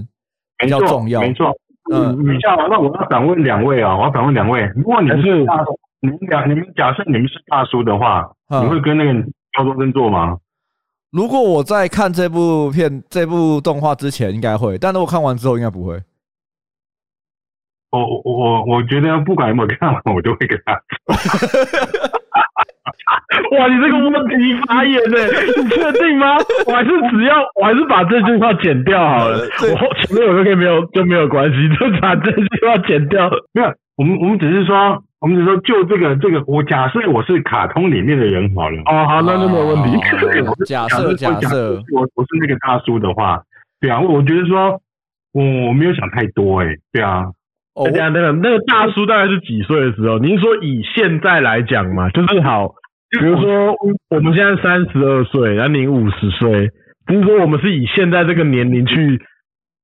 [0.59, 1.21] 比较重要。
[1.21, 1.47] 没错，
[1.93, 5.45] 嗯，你像那我要反问两位啊，我要反问两位，如果你是，
[6.01, 9.13] 你们俩，你们假设你们是大叔的话，你会跟那个
[9.59, 10.39] 高中生做吗？
[11.11, 16.01] 如果我在看这部片、这部动画之前，应该会，但是我看完之后应该不会。
[17.91, 20.81] 我我我我觉得不管有没有看完，我都会给他。
[23.51, 25.17] 哇，你这个问题发言呢？
[25.57, 26.37] 你确定吗？
[26.67, 29.39] 我还是只要，我还是把这句话剪掉好了。
[29.39, 33.29] 我前面有个可以没有就没有关系，就把这句话剪掉。
[33.53, 38.81] 没有，我们我们只是说，我们只是说就这个这个，我假设我是卡通里面的人好了。
[38.87, 39.99] 哦，好，那就没有问题。
[40.65, 43.43] 假设假设我我是那个大叔的话，
[43.81, 44.81] 对啊，我觉得说
[45.33, 47.25] 我我没有想太多，哎，对啊。
[47.75, 50.19] 哦，这样那个那个大叔大概是几岁的时候？
[50.19, 52.75] 您说以现在来讲嘛，就是好。
[53.19, 53.75] 比如说，
[54.11, 56.71] 我们现在三十二岁，然后您五十岁，
[57.07, 59.21] 不是说我们是以现在这个年龄去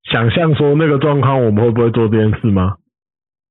[0.05, 2.77] 想象说那个状况，我们会不会做这件事吗？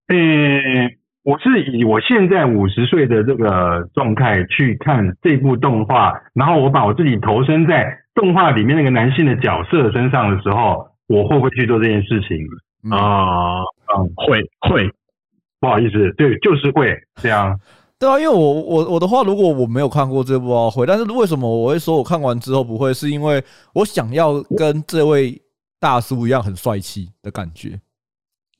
[0.08, 0.92] 嗯，
[1.24, 12.38] 我是以我现在五十岁的这个状态去看这部动画，然后我把我自己投身在动画里面那个男性的角色身上的时候，我会不会去做这件事情？
[12.92, 13.60] 啊，
[13.98, 14.90] 嗯，会会，
[15.60, 17.60] 不好意思，对，就是会这样。
[18.06, 22.94] 对啊，因为我我我的话，如果我没有看过这部奥会，但是为什么我会说我看完之后不会？
[22.94, 23.44] 是因为
[23.74, 25.42] 我想要跟这位
[25.80, 27.80] 大叔一样很帅气的感觉，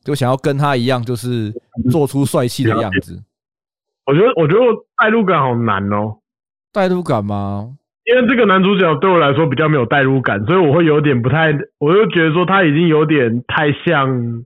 [0.04, 1.54] 就想要跟他一样，就是
[1.92, 3.22] 做出帅气的样子。
[4.08, 4.62] 我觉得，我觉得
[4.98, 6.18] 代入感好难哦。
[6.74, 7.78] 代入感吗？
[8.06, 14.44] 因为这个男主角对我来说比较没有代入感，所以我会有点不太，我就觉得说他已经有点太像。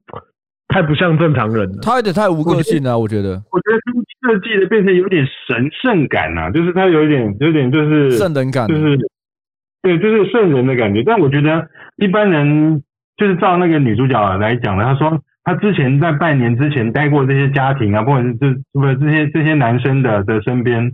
[0.69, 3.41] 太不像正常人了，他有点太无个性了，我觉得。
[3.51, 3.77] 我觉得
[4.21, 8.97] 设计的变成有点神圣感啊，就是他有点有点就是圣人感，就是
[9.81, 11.03] 对，就是圣人的感觉。
[11.03, 11.67] 但我觉得
[11.97, 12.83] 一般人
[13.17, 20.91] 就是照那个女主角来讲的，她说她之前在半年之前待过这些家庭啊，不管是这不是这些这些男生的的身边。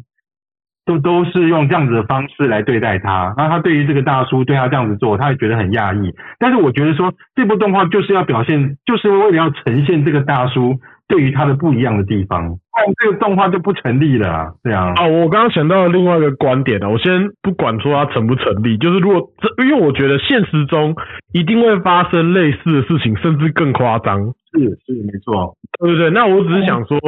[0.86, 6.14] 都都是用这样子的方式来对待他，那他对于这个大叔对他这样子做，他也觉得很讶异。
[6.38, 10.76] 但是我觉得说这部动画就是要表现，就是为了要呈现这个大叔
[11.08, 14.48] 对于他的不一样的地方，但这个动画就不成立了啊。
[14.64, 20.96] 这样啊，我刚刚想到了另外一个观点啊，我先不管说它成不成立，就是如果这，因为我觉得现实中
[21.34, 24.20] 一定会发生类似的事情，甚至更夸张。
[24.54, 26.12] 是是没错，对不对？
[26.12, 27.00] 那我只是想说。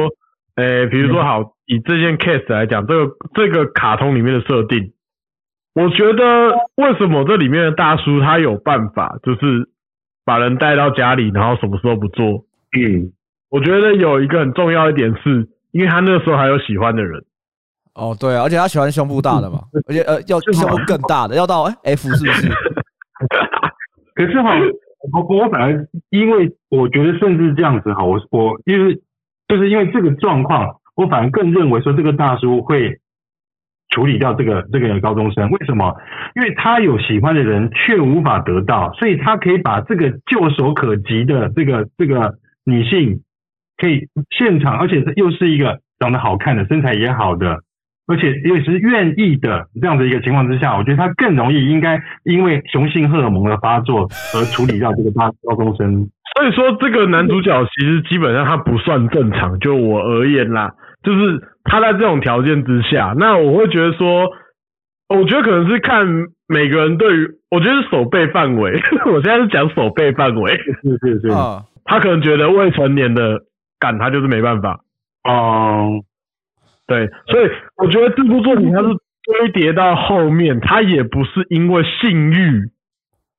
[0.58, 4.92] 诶，比如说好，以这件 case 来讲，这个这个卡通里面的设定，
[5.72, 9.68] 我觉得为什么这里面的大叔他有办法，就是
[10.24, 12.44] 把人带到家里，然后什么事都不做。
[12.76, 13.12] 嗯，
[13.50, 17.24] 我觉得有一个很重要一点是，因为他那个时候还有喜欢的人。
[17.94, 22.48] 哦，对啊，而且他喜欢胸部大的嘛， 而且呃要胸部更大的，要到哎 F 是不是？
[24.16, 24.58] 可是哈，
[25.12, 29.00] 我我反而因为我觉得甚至这样子哈，我我因为
[29.48, 32.98] 就是因为这个状况，我反而更认为说这个大叔会
[33.88, 35.50] 处理掉这个这个高中生。
[35.50, 35.96] 为什么？
[36.36, 42.34] 因为他有喜欢的人却无法得到，所以他可以把这个唾手可及的这个这个
[42.64, 43.22] 女性，
[43.78, 47.60] 可以现场，而且又是一个长得好看的，身材也好的。
[48.06, 56.08] 而且因为是愿意的这样的一个情况之下，我觉得他更容易应该因为雄性荷尔蒙的发作而处理掉这个高高中生。
[56.38, 60.70] 所以说，这个男主角其实基本上他不算正常，就我而言啦，
[61.02, 64.30] 就是他在这种条件之下，那我会觉得说，
[65.08, 66.06] 我觉得可能是看
[66.46, 68.80] 每个人对于，我觉得是手背范围。
[69.06, 71.28] 我现在是讲手背范围，是是是，
[71.84, 73.40] 他可能觉得未成年的
[73.80, 74.78] 干他就是没办法，
[75.24, 76.02] 哦。
[76.86, 78.88] 对，所以我觉得这部作品它是
[79.24, 82.70] 堆叠到后面，他也不是因为性欲，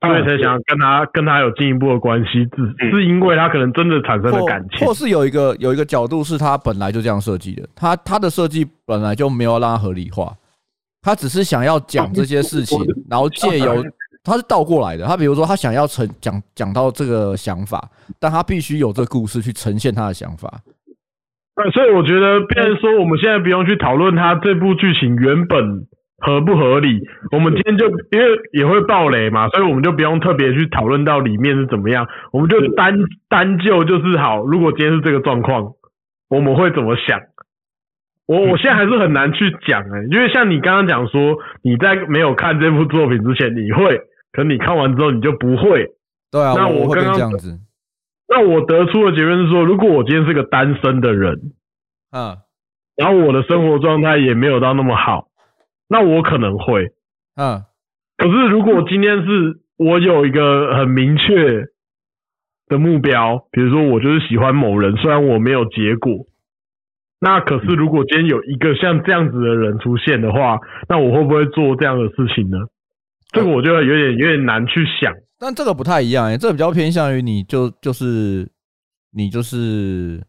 [0.01, 2.45] 所以才想跟他跟他有进一步的关系，
[2.77, 10.33] 只是因为他可能真的产生了感情，或是有一个有一个角度是他本来就这样设计的，他他的设计本来就没有让他合理化，
[11.01, 12.79] 他只是想要讲这些事情，
[13.09, 13.83] 然后借由
[14.23, 17.89] 他是倒过来的，他比如说他想要呈讲讲到这个想法，
[18.19, 20.61] 但他必须有这个故事去呈现他的想法。
[21.73, 25.87] 所以我觉得，变成说我们现在不用去讨论他这部剧情原本
[26.19, 27.01] 合不合理。
[27.31, 32.07] 我们今天就因为也会爆雷嘛，所以我们就不用特别去讨论到里面是怎么样。
[32.31, 32.97] 我们就单
[33.27, 35.73] 单就就是好，如果今天是这个状况，
[36.29, 37.19] 我们会怎么想？
[38.27, 44.01] 我我现在还是很难去讲哎、欸，因为像你刚刚讲说，你在没有看这部作品之前你会，
[44.31, 45.87] 可你看完之后你就不会。
[46.31, 47.57] 对啊，那我刚刚这样子。
[48.27, 51.39] 那我得出的结论是说，如果我今天是个单身的人，
[52.11, 52.37] 嗯，
[52.95, 55.28] 然后我的生活状态也没有到那么好，
[55.89, 56.93] 那我可能会，
[57.35, 57.63] 嗯，
[58.15, 61.65] 可是如果今天是我有一个很明确
[62.67, 66.27] 的目标，比如说我就是喜欢某人，虽然我没有结果，
[67.19, 72.57] 那可是如果今天有一个像这样子的人出现的话，那我会不会做这样的事情呢？
[73.31, 75.13] 这个我觉得有点有点难去想。
[75.39, 78.47] 但这个不太一样哎、欸，这个比较偏向于你就就是
[79.11, 80.21] 你就是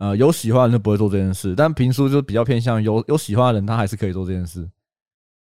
[0.00, 4.66] 呃有喜欢的人就不会做这件事，但平叔就比较偏向有有喜欢的人他还是可以做这件事。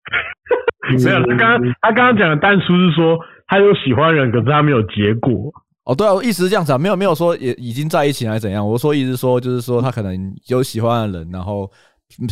[0.93, 5.51] 没有，他刚刚他刚刚讲的但叔是说他有喜欢的人，可是他没有结果。
[5.85, 8.67] 哦，对啊，我意思是这样子啊，没有没有说也已经在一起还是怎样。
[8.69, 11.71] 我说意思是说就是说他可能有喜欢的人，然后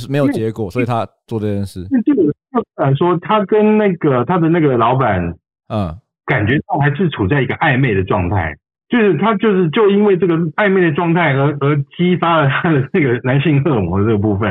[0.09, 1.83] 没有结果，所以他做这件事。
[2.05, 2.33] 就就
[2.75, 5.35] 敢说他跟那个他的那个老板，
[5.69, 5.97] 嗯。
[6.27, 8.55] 感觉到还是处在一个暧昧的状态，
[8.89, 14.51] 就是他就是就因为这个暧昧的状态而而激发了他的这个男性荷尔蒙的这个部分，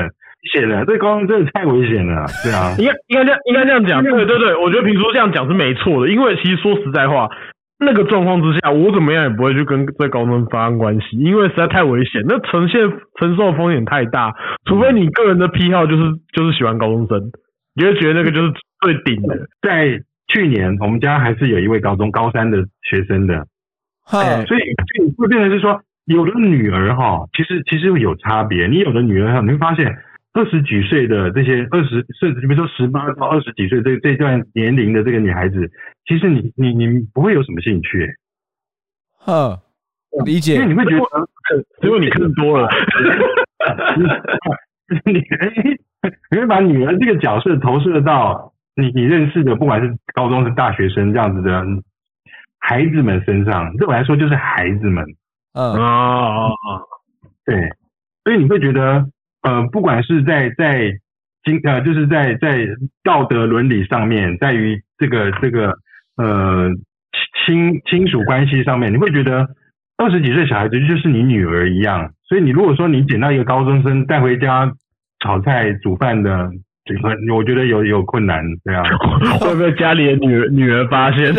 [0.53, 7.29] 显得这高中真的太危险了，对啊，应该应该这样应该这样讲，对对对，我觉得平叔这样讲是没错的，因为其实说实在话，
[7.79, 12.81] 那个状况之下，我怎么样也不会去跟这高中发生关系，因为实在太危险，那呈现
[13.19, 14.33] 承受风险太大，
[14.65, 17.19] 除非你个人的癖好就是就是喜欢高中生，
[17.75, 19.99] 你会觉得那个就是最顶的，在。
[20.29, 23.45] 去年我们家还是有一位高中高三的学生的，
[24.09, 24.61] 哈，所以
[24.95, 28.65] 就会变成是说，有的女儿哈，其实其实有差别。
[28.67, 29.97] 你有的女儿哈，你会发现
[30.31, 35.69] 二十几岁的这些二十甚至比如说十八到二十几岁这这段年龄的这个女孩子，
[36.07, 38.07] 其实你你你不会有什么兴趣，
[39.19, 39.59] 哈，
[40.25, 41.05] 理解，因为你会觉得，
[41.85, 42.69] 因为你看多了，
[45.03, 45.13] 你
[46.31, 48.53] 你会把女儿这个角色投射到。
[48.79, 51.65] 你你认识的，不管是高中是大学生这样子的
[52.59, 55.05] 孩子们身上，对我来说就是孩子们。
[55.53, 56.49] 嗯啊，
[57.45, 57.55] 对，
[58.23, 59.05] 所以你会觉得，
[59.41, 60.91] 呃，不管是在在
[61.43, 62.67] 经呃，就是在在
[63.03, 65.73] 道德伦理上面，在于这个这个
[66.17, 66.69] 呃
[67.45, 69.47] 亲亲属关系上面，你会觉得
[69.97, 72.11] 二十几岁小孩子就是你女儿一样。
[72.27, 74.71] 所以你如果说你捡到一个高中生带回家
[75.19, 76.49] 炒菜煮饭的。
[77.35, 78.81] 我觉得有有困难，对啊，
[79.43, 81.33] 会不会家里的女儿女儿发现？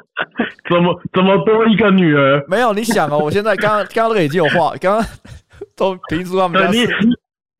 [0.70, 2.44] 怎么怎么多一个女儿？
[2.48, 5.04] 没有，你想哦，我现在刚刚刚刚那个已经有话，刚刚
[5.76, 6.78] 都平叔他们家，你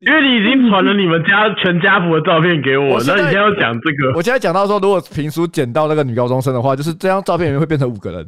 [0.05, 4.13] 因为你已经传了你们家全家福的照片给我，那你现在要讲这个？
[4.15, 8.27] 我现在讲到说，如果平叔捡到那个女高中生的话，就是这张照片里面会变成五个人。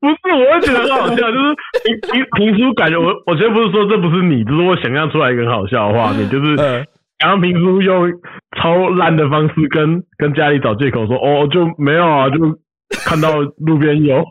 [0.00, 6.54] 不是，我会觉得很好笑，就是平平平叔感觉我，我觉得不是说这不是你，只是我想象出来一个很好笑的画面，就是
[7.18, 8.12] 刚刚平叔用
[8.56, 12.38] 超烂的方式跟跟家里找借口说，哦，就没有啊，就
[13.04, 14.24] 看到路边有。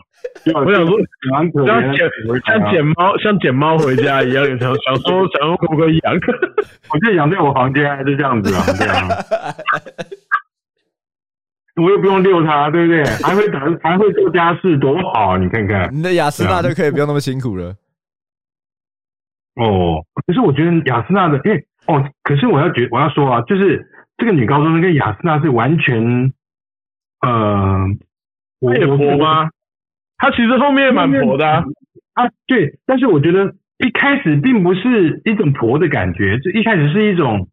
[0.53, 0.97] 我想说，
[1.29, 1.51] 像
[1.95, 2.09] 捡
[2.45, 6.13] 像捡猫，像捡猫回家一样，想想说， 想说可不 可以养？
[6.93, 8.63] 我就养在我房间，还是这样子啊？
[8.77, 9.07] 对啊。
[11.81, 13.03] 我又不用遛它，对不对？
[13.23, 15.37] 还会打，还会做家事，多好！
[15.37, 17.75] 你看看，你的雅诗娜就可以不用那么辛苦了。
[19.55, 23.87] 哦，可是我觉得雅诗娜的，因为哦，可是我要觉我要说啊，就是
[24.17, 26.31] 这个女高中生跟雅诗娜是完全，
[27.21, 27.79] 呃，
[28.61, 29.49] 我也婆吗？
[30.17, 31.65] 他其实后面蛮婆的啊，
[32.13, 37.49] 啊，对，但是我觉得一开始并不是一种婆的感觉，就一开始是一种，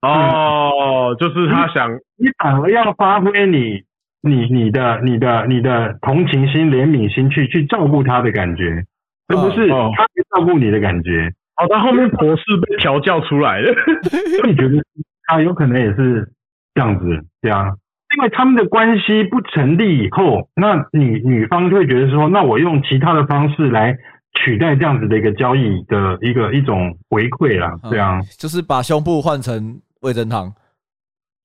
[0.00, 3.82] 哦，就是他想，你反而要发挥你
[4.22, 8.84] 你你的你的你的同情心、怜悯心去去照顾他的感觉，
[9.26, 11.32] 而不是他去照顾你的感觉。
[11.56, 13.74] 哦，他后面婆是被调教出来的，
[14.46, 14.80] 你觉得
[15.26, 16.30] 他有可能也是
[16.74, 17.74] 这样子，对啊。
[18.18, 23.96] 因为他们的关系不成立以后，那女女方就会觉得说，那我用其他的方式来
[24.32, 30.52] 取代这样子的一个交易的一个一种回馈啦，这样、嗯、就是把胸部换成味噌汤，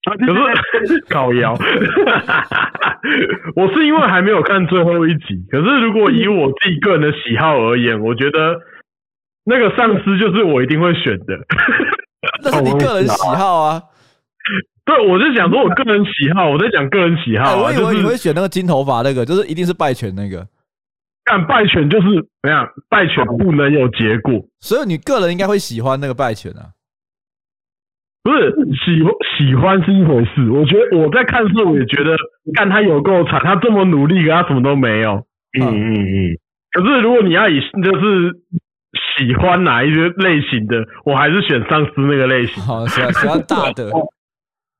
[0.04, 0.18] 可
[0.88, 1.54] 是靠腰，
[3.56, 8.60] 我是因为还没有看最后一集，可是如果以我自己个人的喜好而言，我觉得
[9.46, 11.38] 那个上司就是我一定会选的，
[12.44, 13.84] 那是你个人喜好啊。
[14.86, 17.56] 对，我就想说，我个人喜好，我在讲个人喜好、啊。
[17.56, 20.46] 我以为你会选那个金头发那个，就是一定是败犬那个。
[21.24, 22.08] 干败犬就是
[22.42, 22.68] 怎样？
[22.90, 26.76] 败犬不能有结果，所以你个人应该会喜欢那个败犬啊。
[28.24, 28.52] 不是
[28.86, 29.00] 喜
[29.38, 32.18] 喜欢是一回事，我觉得我在看的时候我也觉得，
[32.54, 35.26] 干他有够惨，他这么努力，可他什么都没有。
[35.60, 36.38] 嗯嗯嗯。
[36.72, 38.34] 可是如果你要以就是
[39.18, 42.62] 喜欢哪一些类型的，我还是选丧尸那个类型。
[42.64, 43.90] 好，喜欢喜欢大的。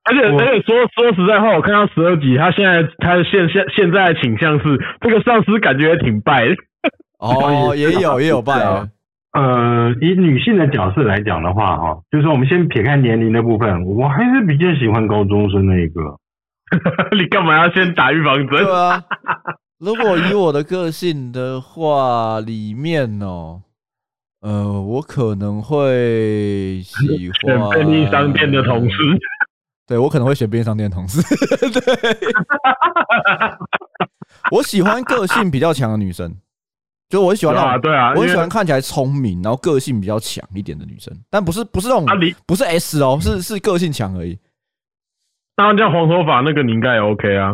[0.06, 6.56] 而且而且说说实在话，我看到十二集，他现在他现现现在的倾向是这个上司感觉也挺败的。
[7.20, 8.88] 哦，也有也有败啊。
[9.32, 16.02] 呃，以女性的角色来讲的话，哈，就是我们先撇开年龄的部分，我还是比较喜欢高中生那一个。
[17.18, 18.48] 你干嘛要先打预防针？
[18.48, 19.02] 对啊。
[19.80, 23.62] 如果以我的个性的话，里面哦，
[24.42, 28.98] 呃，我可能会喜欢便利商店的同事。
[29.86, 31.22] 对，我可能会选便利商店的同事。
[31.72, 32.18] 对，
[34.52, 36.34] 我喜欢个性比较强的女生，
[37.10, 42.06] 就我喜欢那种，对啊，我喜欢看起来聪明，然后个性比较强一点的女生，但不是不是那种，
[42.46, 44.40] 不是 S 哦，是是个性强而已。
[45.56, 47.54] 当然，叫黄头发那个你应该也 OK 啊。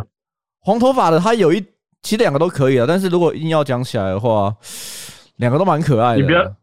[0.61, 1.59] 黄头发的他有一，
[2.01, 4.55] 其实两个都可以啊，但是如果硬要讲起来的话，
[5.38, 6.55] 两个都蛮可爱的。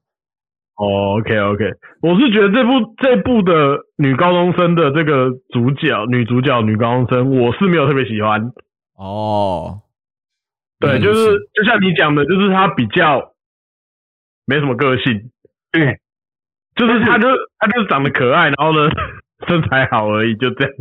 [0.77, 1.65] 哦，OK，OK，
[2.03, 8.53] 我是觉得这部这部的女高中生的这个主角，女主角女高中生，我是没有特别喜欢。
[8.95, 9.81] 哦，
[10.79, 13.33] 对，就是就像你讲的，就是她比较
[14.45, 15.31] 没什么个性，
[15.73, 15.99] 对，
[16.75, 17.27] 就是她就
[17.59, 18.91] 她就是长得可爱，然后呢
[19.49, 20.73] 身材好而已，就这样。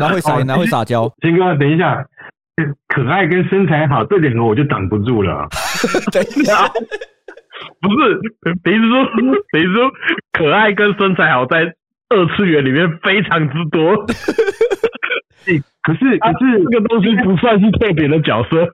[0.00, 1.12] 然后会撒，然后会撒娇。
[1.20, 2.02] 金哥，等一下，
[2.88, 5.46] 可爱跟身材好这两个我就挡不住了。
[6.10, 6.66] 等一下。
[7.80, 8.20] 不是，
[8.62, 9.04] 比如说，
[9.52, 9.90] 比如说，
[10.32, 11.74] 可爱跟身材好在
[12.08, 14.04] 二次元里面非常之多。
[15.82, 18.68] 可是，可是这个东西不算是特别的角色，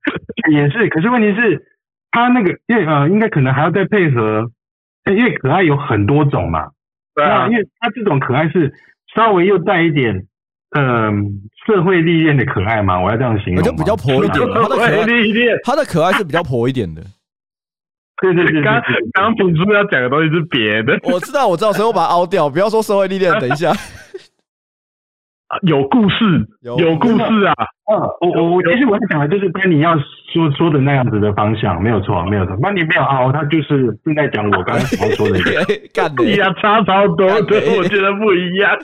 [0.50, 0.88] 也是。
[0.88, 1.62] 可是问题是，
[2.10, 4.50] 他那个，因为呃，应该可能还要再配合，
[5.10, 6.70] 因为可爱有很多种嘛。
[7.14, 7.46] 对啊。
[7.48, 8.72] 因为他这种可爱是
[9.14, 10.26] 稍微又带一点，
[10.76, 11.12] 嗯、呃，
[11.66, 13.62] 社会历练的可爱嘛，我要这样形容。
[13.62, 14.46] 就比较婆一点。
[14.52, 15.06] 他的可爱，
[15.62, 17.00] 他的可爱是比较婆一点的。
[18.22, 20.98] 对对对，刚刚品叔要讲的东西是别的。
[21.12, 23.30] 我知道，我知道，所以我把它凹掉，不要说社会历练。
[23.38, 23.70] 等一下，
[25.62, 27.54] 有故事，有故事啊！
[27.92, 29.94] 嗯，我我我其实我在讲的就是跟你要
[30.32, 32.56] 说说的那样子的方向，没有错，没有错。
[32.60, 35.50] 那你没有凹，他就是正在讲我刚刚想要说的一个。
[35.94, 38.76] 干的呀，差超多，对，我觉得不一样，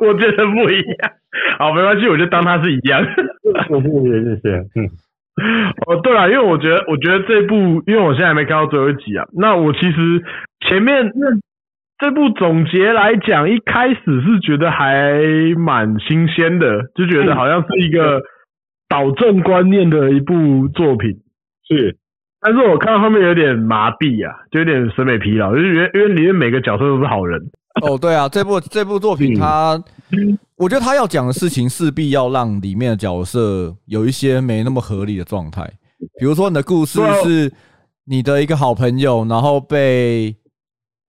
[0.00, 1.12] 我觉得不一样。
[1.58, 3.04] 好，没关系，我就当他是一样。
[3.04, 3.90] 谢谢
[4.24, 4.88] 谢谢，嗯。
[5.86, 9.24] 哦，对啊，因为我觉得，我觉得这部，因为我现在还没看到最后一集啊。
[9.32, 10.22] 那我其实
[10.66, 11.26] 前面那
[11.98, 15.20] 这部总结来讲，一开始是觉得还
[15.56, 18.22] 蛮新鲜的，就觉得好像是一个
[18.88, 21.10] 导正观念的一部作品。
[21.66, 21.96] 是，
[22.40, 27.40] 但是我看到后面有点麻痹啊，就有点审美疲劳，就是因为因为里面每个角色都是好人。
[27.82, 29.74] 哦，对啊，这部这部作品它。
[30.12, 35.62] 嗯我觉得他要讲的事情势必要让里面的角色有一些没那么合理的状态，
[36.18, 37.52] 比如说你的故事是
[38.04, 40.34] 你的一个好朋友，然后被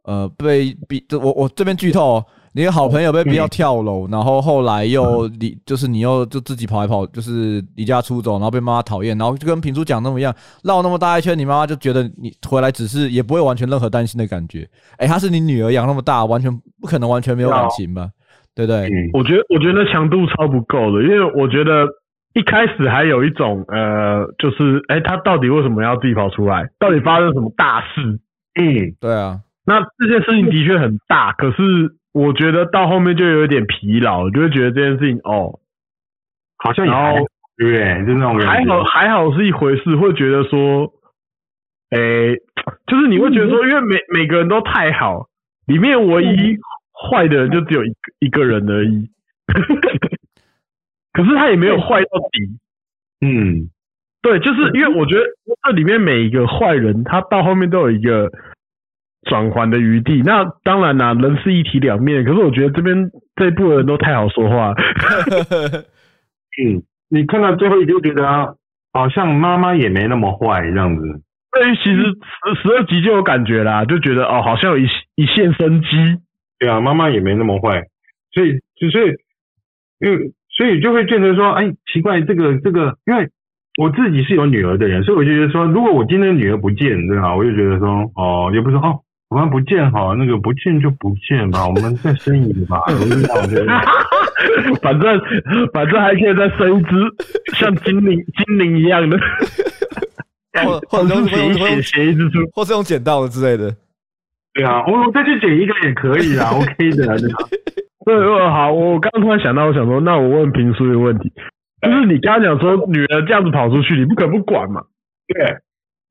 [0.03, 2.23] 呃被逼，我我这边剧透，
[2.53, 10.31] 你的好朋友被逼要跳楼，然后后来又离，就是你又就自己跑来跑，就是离家出走，然后被妈妈讨厌，然后就跟平叔讲那么一样，
[10.61, 14.69] 绕那么大一圈，你妈妈就觉得你回来只是也不会完全任何担心的感觉。
[14.97, 18.11] 哎，她是你女儿养那么大，完全不可能完全没有感情吧？
[18.65, 19.09] 对不对？
[19.13, 21.87] 我觉得我觉得那强度超不够的，因为我觉得
[22.33, 26.69] 一开始还有一种呃，就是哎，他到底为什么要自己跑出来？
[26.79, 28.19] 到底发生什么大事？
[28.59, 29.39] 嗯，对啊。
[29.65, 31.95] 那这件事情的确很大，可是。
[32.11, 35.59] 我觉得到后面就有点疲劳，就会觉得这件事情哦，
[36.57, 36.91] 好像也
[37.55, 38.03] 对？
[38.03, 40.91] 就那种还好还好是一回事，会觉得说，
[41.91, 41.99] 哎，
[42.87, 45.27] 就是你会觉得说，因为每每个人都太好，
[45.67, 46.57] 里面唯一
[47.01, 49.09] 坏的人就只有一个一个人而已，
[51.13, 52.59] 可是他也没有坏到底。
[53.21, 53.69] 嗯，
[54.21, 55.23] 对，就是因为我觉得
[55.63, 58.29] 这里面每一个坏人，他到后面都有一个。
[59.23, 62.23] 转圜的余地，那当然啦、啊，人是一体两面。
[62.23, 64.73] 可是我觉得这边这一部的人都太好说话。
[66.63, 68.55] 嗯，你看到最后一集就觉得，
[68.93, 71.03] 好像妈妈也没那么坏这样子。
[71.51, 75.87] 对，其实十十二集就有感觉啦，就觉得哦，好像有一一线生机。
[76.59, 77.87] 对啊，妈妈也没那么坏，
[78.33, 79.05] 所以就所以
[79.99, 83.29] 因为所以就会觉得说，哎，奇怪，这个这个，因为
[83.79, 87.35] 我自己是有女儿的人，所以我就觉得说，如果我今天女儿不见，对吧？
[87.35, 88.99] 我就觉得说，哦，也不是说哦。
[89.29, 92.81] 我们不见好，那个不见就不见吧， 我们再生一个吧，
[94.81, 95.21] 反正
[95.71, 96.89] 反正还可以再生一只
[97.53, 99.19] 像精灵精灵一样的，
[100.65, 101.15] 或或者
[102.55, 103.71] 或是用捡到的之类的。
[104.53, 107.39] 对啊，我再去剪一个也可以啊， OK 的，对吧？
[108.05, 111.31] 对，好，我刚刚突然想到，我想说，那我问平叔一个问题，
[111.81, 114.81] 就是你刚刚讲说女儿这样子跑出去，你不可不管嘛？
[115.27, 115.57] 对，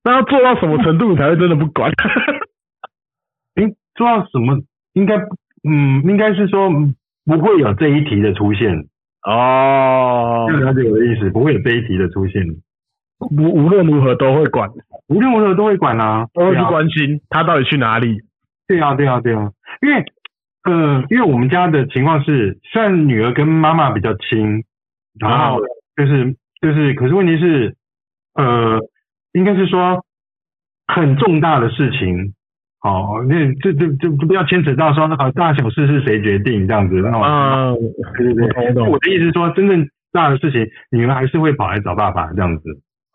[0.04, 1.90] 那要做到什么程度你才会真的不管？
[3.56, 4.60] 应做到什么？
[4.92, 5.16] 应该，
[5.68, 6.70] 嗯，应该是说
[7.26, 8.86] 不会有这一题的出现
[9.24, 10.46] 哦。
[10.48, 12.42] 就了解我的意思，不会有这一题的出现。
[13.18, 14.70] 无无论如何都会管，
[15.08, 18.20] 无论如何都会管啊，都会去关心他到底去哪里。
[18.68, 19.50] 对啊，对啊，对啊。
[19.82, 20.04] 因为，
[20.64, 24.62] 呃，因为我们家的情况是，虽然女儿跟妈妈比较亲，
[25.18, 25.58] 然后
[25.96, 27.74] 就是就是，可是问题是，
[28.34, 28.78] 呃，
[29.32, 30.04] 应该是说
[30.86, 32.34] 很重大的事情。
[32.80, 37.72] 哦，那这这就就不要牵扯到说那个大小事是谁决定这样子，那种啊，
[38.16, 42.62] 对对对，我的意思是说，真正大的事情，你们还是会跑来找爸爸这样子。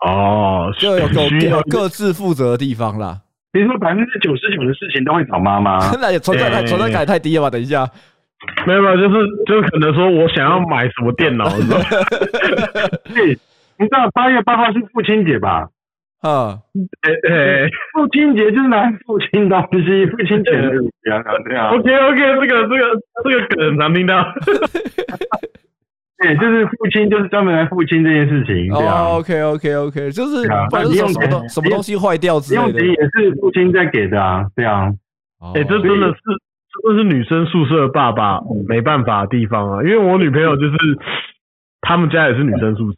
[0.05, 3.21] 哦，就有各有各自负责的地方啦。
[3.53, 7.49] 比如说百分之九十九的事情都会找妈妈， 那也存在感存在感太低了吧？
[7.51, 7.87] 等一下，
[8.65, 11.45] 没有没有，就是就是可能说我想要买什么电脑，
[13.13, 13.37] 对，
[13.77, 15.69] 你知道八月八号是父亲节吧？
[16.23, 16.57] 啊，
[17.01, 20.51] 哎哎，父亲节就是拿父亲东西，父亲节
[21.03, 21.69] 这样这样。
[21.69, 24.25] OK OK，这个这个这个梗很常听到。
[26.17, 28.73] 对，就是父亲，就是专门来父亲这件事情。
[28.73, 34.97] 哦，OK OK OK，就是不管用什么东什么东西坏掉之类的，也是父亲在给的啊，这样。
[35.55, 36.19] 哎，这真的是，
[36.83, 40.77] 这是女生宿舍爸爸没办法的地方啊，因为我女朋友就是
[41.81, 42.97] 他们家也是女生宿舍。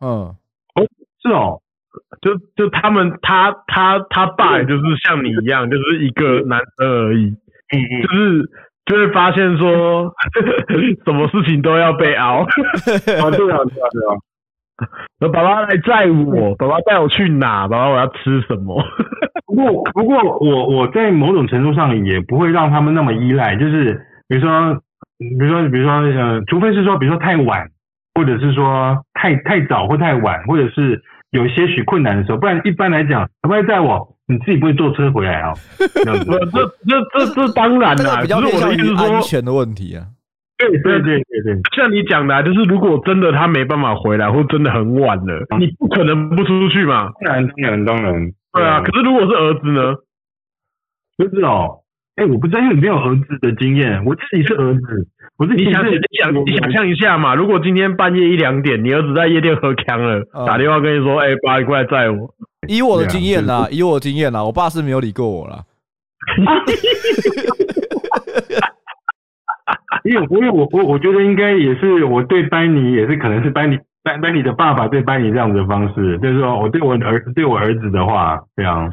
[0.00, 0.86] 嗯，哦，
[1.22, 1.60] 是哦。
[2.22, 8.50] 就就他们他他他爸也就是像你一样，就是一个男生而已，嗯嗯，就是
[8.92, 10.12] 就会发现说，
[11.04, 12.46] 什么事情都要被熬， 啊
[13.04, 14.12] 对啊对啊对啊，
[15.18, 18.82] 那爸爸来载我，爸爸带我去哪，爸爸我要吃什么？
[19.46, 23.94] 不过不过我我在某种程度上也不会让他们那么依赖，就是
[24.28, 24.74] 比如说
[25.18, 27.68] 比如说比如说呃，除非是说比如说太晚，
[28.14, 31.02] 或者是说太太早或太晚，或者是。
[31.32, 34.06] 有些许困难的时候，不然一般来讲，可不可以载我？
[34.32, 35.52] 你自己不会坐车回来啊？
[35.78, 40.06] 这样子，这这这这当然啦，比较偏向于安全的问题啊。
[40.58, 47.10] 对对对对对，像你讲的，就是如果真的他没办法回来，或真的很晚了，你不可能不出去嘛。
[47.24, 48.80] 当然当然当然，对啊。
[48.80, 49.80] 可是如果是儿子呢？
[51.18, 51.80] 儿子哦。
[52.14, 55.08] 哎、欸，我不知道，因为没有儿子的经验，我自己是儿子，
[55.38, 62.28] 我自己想你想你想象一下嘛，如果今天半夜一两点，你儿子在夜店喝强了，嗯、打电话跟你说，哎、欸，爸，你过来载我。
[62.68, 65.64] 以我的经验啦，以我的经验啦，我爸是没有理过我啦。
[70.04, 78.90] 因为，因为我我我觉得应该也是我对班尼也是可能是班尼班班尼的爸爸对班尼这样子的方式，就是说我对我儿子对我儿子的话这样。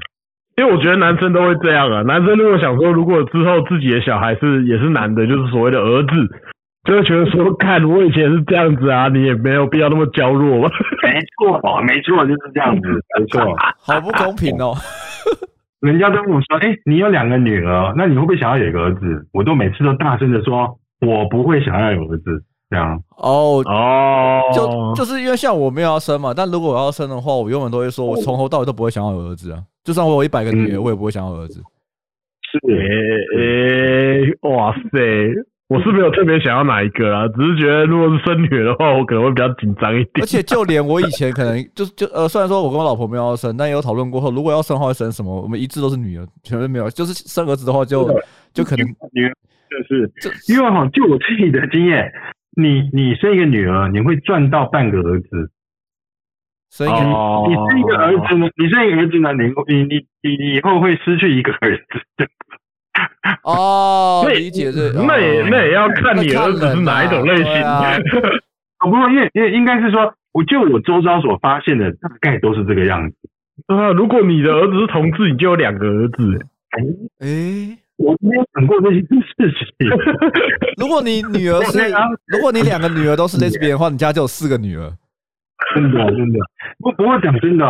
[0.57, 6.09] 因为我觉得男生都会这样啊，男生如果想说，如果之后自己的小孩是也是男的，就是所谓的儿子，
[6.85, 10.69] 就会觉得说，看我以前是这样子啊，你也没有必要那么娇弱吧？
[11.03, 12.87] 没错，没错，就是这样子，
[13.19, 13.41] 没错，
[13.81, 14.73] 好不公平哦。
[15.81, 19.27] 人家都跟我说，哎、欸，你有两个女儿，那你会不会想要有一个儿子？
[19.33, 22.43] 我都每次都大声的说，我不会想要有儿子。
[22.71, 29.57] 这样哦哦，就就是因为像我没有要生嘛，但如果我要生的话，我永远都会说，我从头到尾都不会想要有儿子啊。
[29.83, 31.63] 就算我有一百个女儿，我也不会想要儿子。
[32.43, 32.59] 是，
[33.35, 34.99] 诶、欸，哇塞，
[35.69, 40.21] 我是没有特别想要哪一个啊，只是觉得如果是生女儿的话，我可能会比较紧张一点。
[40.21, 45.29] 而且就连我以前可能就就呃，虽然说我跟我老婆没有要生，但也有讨论过后，如果要生的话会生什么？
[45.39, 46.89] 我们一致都是女儿，全都没有。
[46.89, 48.19] 就是生儿子的话就，就
[48.51, 49.33] 就可能女儿，
[49.69, 50.11] 就是
[50.51, 52.11] 因为哈，就我自己的经验。
[52.57, 55.51] 你你生一个女儿，你会赚到半个儿子。
[56.71, 56.97] 生一个，
[57.47, 58.49] 你生一个儿子呢？
[58.57, 59.33] 你生一个儿子呢？
[59.33, 59.43] 你
[59.83, 61.83] 你你你以后会失去一个儿子。
[63.43, 67.51] 哦，理解这，那也那也要看你儿子是哪一种类型。
[67.63, 67.95] 啊，
[68.83, 73.15] 不过因为因为应该是说，我就我周遭所发现的大概都是这个样子。
[73.67, 76.45] 啊，如果你的儿子是同志，你就有两个儿子。
[76.71, 77.77] 哎哎。
[77.99, 79.89] 我没有想过这些事情。
[80.79, 81.79] 如果你女儿是，
[82.27, 84.89] 如果你两个女儿都是 lesbian 的话，你家就有四个女儿。
[85.75, 86.39] 真的真的。
[86.79, 87.65] 不不过讲真的，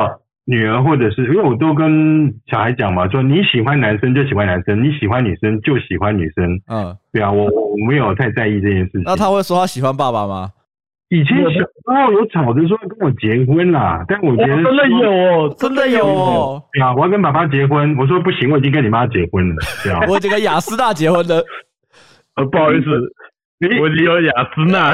[0.49, 6.43] 女儿或者是因为我都跟小孩讲嘛，说你喜欢男生就喜欢男生，你喜欢女生就喜欢女生。
[6.67, 9.03] 嗯，对啊，我我没有太在意这件事情。
[9.05, 10.49] 那他会说他喜欢爸爸吗？
[11.09, 16.63] 以前小时候有吵着说要跟我结婚啦，但我觉得真的有哦，真的有哦。
[16.73, 19.55] 对啊，我要跟爸爸结婚，我说不行，我已经跟你妈结婚了。
[19.83, 21.43] 对啊， 我已经跟雅斯娜结婚了。
[22.35, 22.89] 呃，不好意思，
[23.81, 24.93] 我已经有雅斯娜。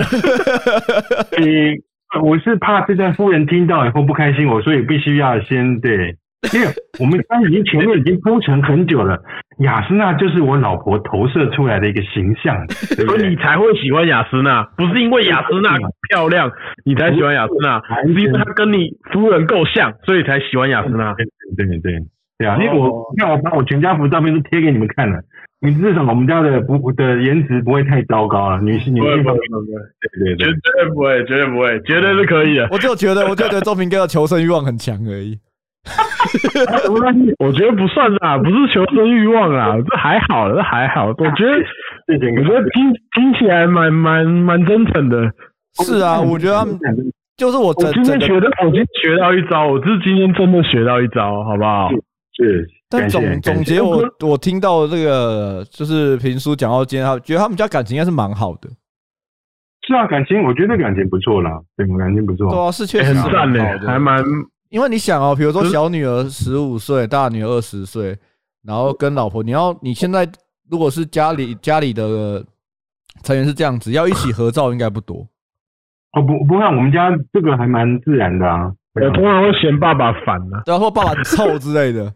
[1.38, 1.76] 你，
[2.22, 6.18] 我是怕这段夫人听到以后不开心，我所以必须要先对。
[6.54, 6.68] 因为
[7.00, 9.18] 我们刚已经前面已经铺陈很久了，
[9.60, 15.76] 雅诗娜就是我老婆投射出来的一个形象，所以你才会喜欢雅诗娜，不是因为雅诗娜
[16.10, 16.52] 漂亮
[16.86, 21.16] 你才喜欢雅诗娜，是因为她跟你夫人够像，所以才喜欢雅诗娜。
[21.16, 21.26] 对
[21.66, 22.00] 对对
[22.38, 22.58] 对啊！
[22.62, 25.20] 因为我看我把我全家福照片都贴给你们看了，
[25.62, 29.42] 你至少我们家的不的颜值不会太糟糕啊，女性女性方面
[30.18, 32.68] 对对对，绝对不会，绝对不会，绝对是可以的。
[32.72, 35.40] 我就觉得，我就觉得周平哥的求生欲望很强而已。
[37.40, 41.08] 我觉得不算啦，不是求生欲望啦，这还好，这还好。
[41.08, 41.56] 我觉得，
[42.12, 45.32] 我觉得听听起来蛮蛮蛮真诚的。
[45.86, 46.78] 是啊，我觉得他们
[47.38, 47.68] 就是我。
[47.68, 51.90] 我今天学的，我今天学到一招，我是今天真的学到一招，好不好？
[52.36, 52.68] 是。
[52.88, 58.70] 但总总结，我我听到这个就是评书讲到今天，他觉得他们家感情应该是蛮好的。
[59.88, 62.50] 是啊，感情我觉得感情不错啦，对，感情不错。
[62.50, 64.24] 对啊，是确实很赞的，还蛮。
[64.70, 68.18] 因为你想哦，比如说小女儿十五岁，大女儿二十岁，
[68.64, 70.28] 然后跟老婆，你要你现在
[70.70, 72.44] 如果是家里家里的
[73.24, 75.28] 成员是这样子，要一起合照应该不多。
[76.14, 78.72] 哦不，不像我们家这个还蛮自然的啊。
[78.96, 82.14] 我通常会嫌爸爸烦呢，然后爸爸臭之类的。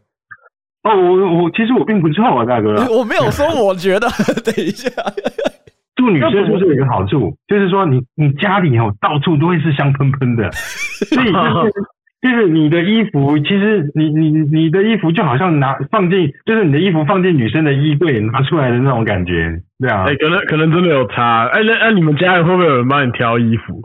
[0.84, 2.76] 哦，我我其实我并不臭啊，大哥。
[2.90, 4.08] 我没有说，我觉得。
[4.46, 4.90] 等一下，
[5.96, 7.36] 住女生是不是有一个好处？
[7.48, 11.74] 就是说你你家里哦到处都会是香喷喷的，所以就是。
[12.22, 20.04] 就是你的衣服，其实你你你的衣服就好像拿放进，就是你的衣服放进女生的衣柜拿出来的那种感觉，对啊。
[20.04, 21.48] 哎、欸，可能可能真的有差。
[21.48, 23.82] 哎、欸，那那、啊、你们家里会不会有人帮你挑衣服？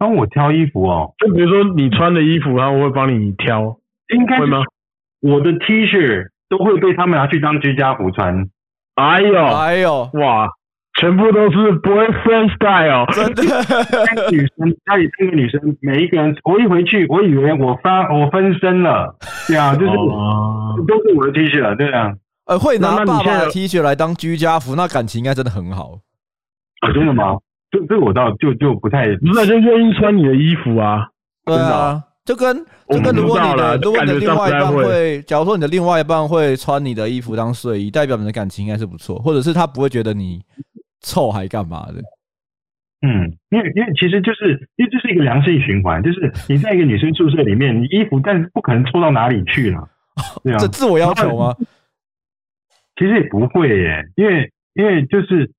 [0.00, 1.14] 帮我挑衣服哦。
[1.18, 3.76] 就比如说你穿的衣服，然后我会帮你挑，
[4.12, 4.64] 应该会吗？
[5.20, 8.48] 我的 T 恤都会被他们拿去当居家服穿。
[8.94, 10.48] 哎呦，哎呦，哇！
[10.98, 14.30] 全部都是 boyfriend style，真的。
[14.30, 19.16] 女生家里三个女生，每一个人，我一回去，我以为我发我分身了，
[19.46, 22.12] 对啊，就是、哦、都是我的 T 恤了，对啊。
[22.46, 26.00] 呃，会拿爸爸的 T 恤来当居家服，那感情应该真的很好。
[26.80, 27.38] 啊、真的吗？
[27.70, 31.06] 这这我倒就就不太，那就愿意穿你的衣服啊。
[31.46, 32.56] 对啊，就跟
[32.88, 40.40] 就跟如果你的如果你的另外一半会，假如说你的另外一半会穿你的衣服当睡衣，代表你的感情应该是不错，或者是他不会觉得你。
[41.02, 41.94] 臭还干嘛的？
[43.00, 49.88] 嗯，因为因为其实就是因为这是一个良性循环，就是你在一个女生宿舍里面，你衣服但是不可能臭到哪里去了，
[50.44, 51.56] 对啊，这自我要求吗？
[52.96, 55.50] 其实也不会耶，因为因为就是，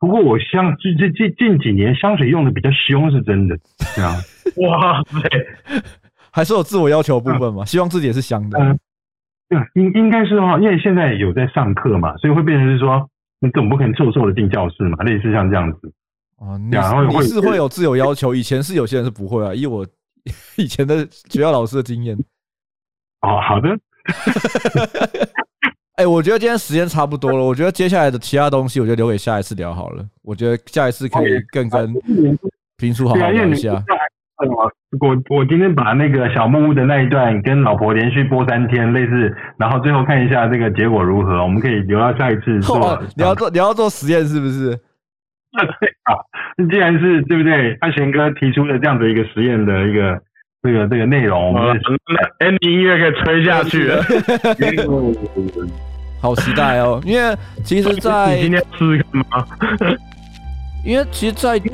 [0.00, 3.56] 不过我香近近近近几年香水用的比较凶，是真的，
[3.94, 4.16] 对啊，
[4.66, 5.28] 哇塞，
[6.32, 8.78] 还是有自我要求的部分嘛，希望自己也是香的，嗯，
[9.48, 13.08] 对，应应该是哈，因为现在有在上课嘛，所以会变成是说。
[13.42, 15.02] 你总不可能臭臭的进教室嘛？
[15.02, 15.90] 类似像这样子
[16.36, 16.76] 啊，你
[17.16, 19.54] 你是会有自由要求，以前是有些人是不会啊。
[19.54, 19.82] 以我
[20.58, 22.14] 以前的学校老师的经验，
[23.22, 23.70] 哦，好的。
[26.00, 30.02] 哎，我觉得今天时间差不多了，我觉得接下来的其他东西，我就留给下一次聊好了。
[30.22, 31.92] 我觉得下一次可以更跟
[32.78, 33.84] 平叔好好聊一下。
[34.38, 42.78] 我我今天把那个小木屋的那一段跟老婆连续播三天，类似，然后最后看一下这个结果如何，我们可以留到下一次做。
[42.78, 44.70] 哦、你要做你要做实验是不是？
[44.70, 46.16] 对 啊，
[46.70, 47.76] 既然是对不对？
[47.80, 50.18] 阿贤哥提出了这样的一个实验的一个
[50.62, 51.78] 这个这个内容，我们
[52.40, 54.02] 那 ending 音乐可以吹下去了。
[56.20, 57.00] 好期待哦！
[57.06, 59.46] 因为其实在，在你今天试试看吗？
[60.84, 61.68] 因为其实在，在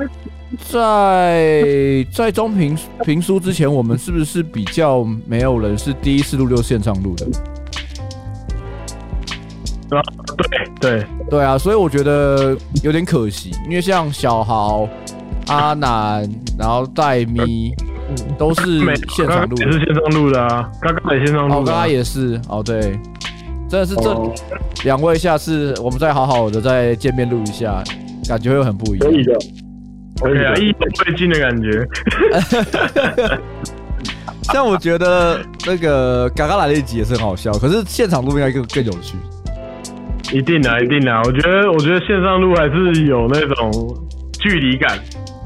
[0.59, 7.27] 在在中评评书之前，我们是不是比较没有人是第一次录六线上录的？
[9.97, 10.03] 啊，
[10.37, 10.47] 对
[10.81, 14.89] 对对啊，所以我觉得有点可惜，因为像小豪、
[15.47, 16.29] 阿南，
[16.59, 17.73] 然后戴咪，
[18.37, 20.69] 都是现场录，也是线上录的啊。
[20.81, 22.99] 刚刚也线上录，哦，刚刚也是，哦，对。
[23.69, 24.17] 真的是这
[24.85, 27.83] 两位，下次我们再好好的再见面录一下，
[28.29, 29.11] 感觉会很不一样。
[29.11, 29.39] 可以的，
[30.21, 30.75] 可以啊，意犹
[31.07, 31.87] 未尽的感觉。
[34.53, 39.17] 像我觉得那个刚刚来了一集也是很好笑，可是现场录应该更更有趣。
[40.33, 41.13] 一定的，一定的。
[41.25, 43.71] 我觉得，我觉得线上录还是有那种
[44.41, 44.97] 距离感，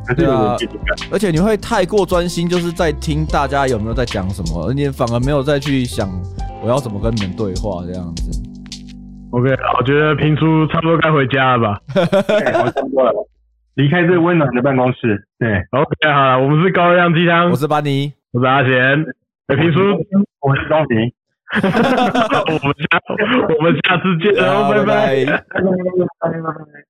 [0.07, 1.09] 还是有距离感。
[1.11, 6.11] 而且你会太过专心，就是在听大家有没有在讲什么，而你反而没有再去想。
[6.63, 8.31] 我要怎么跟你们对话这样子
[9.33, 11.81] ？OK，我觉得平叔差不多该回家了吧？
[11.97, 13.13] 我差不多了，
[13.75, 15.27] 离开这个温暖的办公室。
[15.39, 19.05] 对，OK，好了，我们是高热量鸡汤，我是班尼，我是阿贤。
[19.57, 19.81] 评书，
[20.41, 21.11] 我是高平。
[21.51, 21.59] 我
[22.67, 23.01] 们下
[23.59, 26.90] 我们下次见，拜拜，拜拜拜拜。